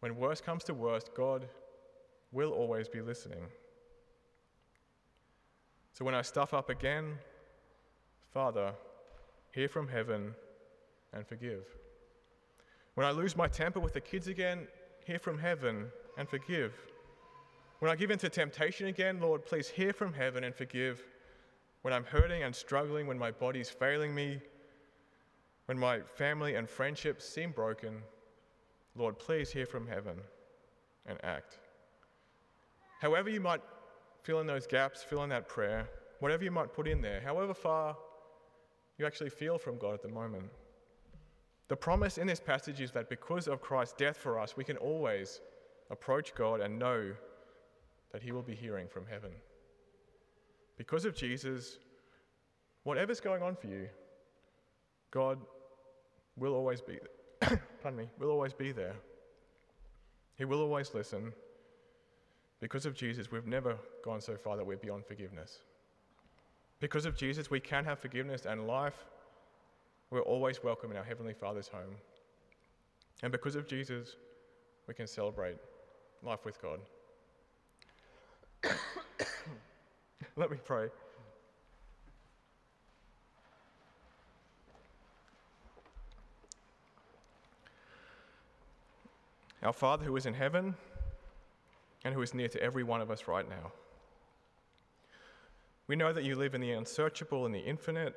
When 0.00 0.16
worst 0.16 0.44
comes 0.44 0.64
to 0.64 0.74
worst, 0.74 1.10
God 1.14 1.48
will 2.32 2.50
always 2.50 2.88
be 2.88 3.00
listening. 3.00 3.44
So 5.92 6.04
when 6.04 6.14
I 6.14 6.22
stuff 6.22 6.54
up 6.54 6.70
again, 6.70 7.18
Father, 8.32 8.72
hear 9.52 9.68
from 9.68 9.86
heaven 9.86 10.34
and 11.12 11.26
forgive. 11.26 11.64
When 12.94 13.06
I 13.06 13.12
lose 13.12 13.36
my 13.36 13.46
temper 13.46 13.78
with 13.78 13.92
the 13.94 14.00
kids 14.00 14.26
again, 14.26 14.66
hear 15.06 15.18
from 15.18 15.38
heaven 15.38 15.86
and 16.18 16.28
forgive. 16.28 16.74
When 17.78 17.90
I 17.90 17.96
give 17.96 18.10
in 18.10 18.18
to 18.18 18.28
temptation 18.28 18.88
again, 18.88 19.20
Lord, 19.20 19.44
please 19.44 19.68
hear 19.68 19.92
from 19.92 20.12
heaven 20.12 20.44
and 20.44 20.54
forgive. 20.54 21.04
When 21.82 21.94
I'm 21.94 22.04
hurting 22.04 22.42
and 22.42 22.54
struggling, 22.54 23.06
when 23.06 23.18
my 23.18 23.30
body's 23.30 23.70
failing 23.70 24.14
me, 24.14 24.40
when 25.66 25.78
my 25.78 26.00
family 26.00 26.56
and 26.56 26.68
friendships 26.68 27.24
seem 27.24 27.52
broken, 27.52 28.02
Lord, 28.96 29.18
please 29.18 29.50
hear 29.50 29.66
from 29.66 29.86
heaven 29.86 30.18
and 31.06 31.18
act. 31.24 31.58
However, 33.00 33.30
you 33.30 33.40
might 33.40 33.62
fill 34.22 34.40
in 34.40 34.46
those 34.46 34.66
gaps, 34.66 35.02
fill 35.02 35.22
in 35.22 35.30
that 35.30 35.48
prayer, 35.48 35.88
whatever 36.18 36.44
you 36.44 36.50
might 36.50 36.72
put 36.74 36.86
in 36.86 37.00
there, 37.00 37.20
however 37.20 37.54
far 37.54 37.96
you 38.98 39.06
actually 39.06 39.30
feel 39.30 39.56
from 39.56 39.78
God 39.78 39.94
at 39.94 40.02
the 40.02 40.08
moment. 40.08 40.50
The 41.68 41.76
promise 41.76 42.18
in 42.18 42.26
this 42.26 42.40
passage 42.40 42.80
is 42.80 42.90
that 42.90 43.08
because 43.08 43.48
of 43.48 43.62
Christ's 43.62 43.94
death 43.96 44.16
for 44.16 44.38
us, 44.38 44.56
we 44.56 44.64
can 44.64 44.76
always 44.76 45.40
approach 45.88 46.34
God 46.34 46.60
and 46.60 46.78
know 46.78 47.12
that 48.12 48.22
He 48.22 48.32
will 48.32 48.42
be 48.42 48.54
hearing 48.54 48.88
from 48.88 49.06
heaven. 49.06 49.30
Because 50.80 51.04
of 51.04 51.14
Jesus, 51.14 51.76
whatever's 52.84 53.20
going 53.20 53.42
on 53.42 53.54
for 53.54 53.66
you, 53.66 53.86
God 55.10 55.38
will 56.38 56.54
always 56.54 56.80
be. 56.80 56.98
Pardon 57.82 57.98
me, 57.98 58.08
will 58.18 58.30
always 58.30 58.54
be 58.54 58.72
there. 58.72 58.94
He 60.36 60.46
will 60.46 60.62
always 60.62 60.94
listen. 60.94 61.34
Because 62.60 62.86
of 62.86 62.94
Jesus, 62.94 63.30
we've 63.30 63.46
never 63.46 63.76
gone 64.02 64.22
so 64.22 64.38
far 64.38 64.56
that 64.56 64.64
we're 64.64 64.78
beyond 64.78 65.04
forgiveness. 65.04 65.58
Because 66.78 67.04
of 67.04 67.14
Jesus, 67.14 67.50
we 67.50 67.60
can 67.60 67.84
have 67.84 67.98
forgiveness 67.98 68.46
and 68.46 68.66
life 68.66 69.04
we're 70.08 70.22
always 70.22 70.64
welcome 70.64 70.90
in 70.90 70.96
our 70.96 71.04
Heavenly 71.04 71.34
Father's 71.34 71.68
home. 71.68 71.94
And 73.22 73.30
because 73.30 73.54
of 73.54 73.68
Jesus, 73.68 74.16
we 74.88 74.94
can 74.94 75.06
celebrate 75.06 75.58
life 76.22 76.46
with 76.46 76.58
God. 76.62 76.80
Let 80.36 80.50
me 80.50 80.56
pray. 80.64 80.88
Our 89.62 89.72
Father 89.72 90.04
who 90.04 90.16
is 90.16 90.24
in 90.26 90.34
heaven 90.34 90.74
and 92.04 92.14
who 92.14 92.22
is 92.22 92.32
near 92.32 92.48
to 92.48 92.62
every 92.62 92.82
one 92.82 93.00
of 93.00 93.10
us 93.10 93.28
right 93.28 93.48
now. 93.48 93.72
We 95.86 95.96
know 95.96 96.12
that 96.12 96.24
you 96.24 96.34
live 96.36 96.54
in 96.54 96.60
the 96.60 96.72
unsearchable 96.72 97.46
and 97.46 97.54
the 97.54 97.58
infinite 97.58 98.14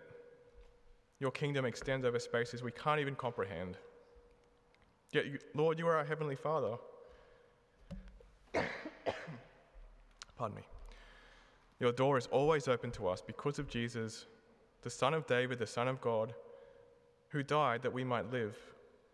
your 1.19 1.31
kingdom 1.31 1.65
extends 1.65 2.05
over 2.05 2.19
spaces 2.19 2.61
we 2.61 2.71
can't 2.71 2.99
even 2.99 3.15
comprehend. 3.15 3.77
Yet, 5.13 5.25
you, 5.25 5.39
Lord, 5.53 5.79
you 5.79 5.87
are 5.87 5.95
our 5.95 6.03
Heavenly 6.03 6.35
Father. 6.35 6.75
Pardon 10.37 10.57
me. 10.57 10.63
Your 11.79 11.91
door 11.91 12.17
is 12.17 12.27
always 12.27 12.67
open 12.67 12.91
to 12.91 13.07
us 13.07 13.21
because 13.21 13.59
of 13.59 13.67
Jesus, 13.67 14.25
the 14.81 14.89
Son 14.89 15.13
of 15.13 15.27
David, 15.27 15.59
the 15.59 15.67
Son 15.67 15.87
of 15.87 15.99
God, 16.01 16.33
who 17.29 17.43
died 17.43 17.81
that 17.81 17.93
we 17.93 18.03
might 18.03 18.31
live 18.31 18.57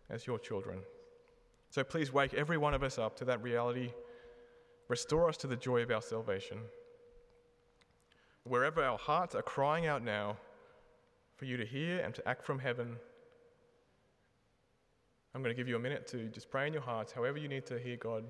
as 0.10 0.28
your 0.28 0.40
children. 0.40 0.80
So 1.70 1.84
please 1.84 2.12
wake 2.12 2.34
every 2.34 2.58
one 2.58 2.74
of 2.74 2.84
us 2.84 2.98
up 2.98 3.16
to 3.18 3.26
that 3.26 3.42
reality. 3.42 3.92
Restore 4.88 5.30
us 5.30 5.38
to 5.38 5.48
the 5.48 5.56
joy 5.56 5.82
of 5.82 5.92
our 5.92 6.02
salvation. 6.02 6.58
Wherever 8.44 8.84
our 8.84 8.98
hearts 8.98 9.36
are 9.36 9.42
crying 9.42 9.86
out 9.86 10.04
now, 10.04 10.38
for 11.40 11.46
you 11.46 11.56
to 11.56 11.66
hear 11.66 12.00
and 12.00 12.14
to 12.14 12.28
act 12.28 12.44
from 12.44 12.60
heaven. 12.60 12.98
I'm 15.34 15.42
going 15.42 15.56
to 15.56 15.58
give 15.58 15.70
you 15.70 15.78
a 15.78 15.80
minute 15.80 16.06
to 16.08 16.26
just 16.26 16.52
pray 16.52 16.68
in 16.68 16.74
your 16.74 16.82
hearts, 16.82 17.14
however 17.14 17.38
you 17.38 17.48
need 17.48 17.66
to 17.68 17.80
hear 17.80 17.96
God. 17.96 18.26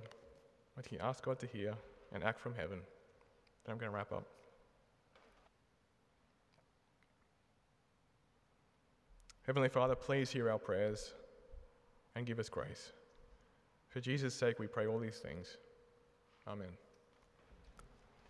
Think 0.76 0.92
you 0.92 1.00
ask 1.00 1.24
God 1.24 1.40
to 1.40 1.48
hear 1.48 1.74
and 2.14 2.24
act 2.24 2.40
from 2.40 2.54
heaven. 2.54 2.82
Then 3.70 3.76
I'm 3.76 3.80
going 3.82 3.92
to 3.92 3.96
wrap 3.96 4.12
up. 4.12 4.26
Heavenly 9.46 9.70
Father, 9.70 9.94
please 9.94 10.32
hear 10.32 10.50
our 10.50 10.58
prayers 10.58 11.14
and 12.16 12.26
give 12.26 12.40
us 12.40 12.50
grace. 12.50 12.94
For 13.90 14.02
Jesus' 14.02 14.34
sake, 14.34 14.58
we 14.58 14.66
pray 14.66 14.88
all 14.88 14.98
these 14.98 15.20
things. 15.20 15.58
Amen. 16.48 16.70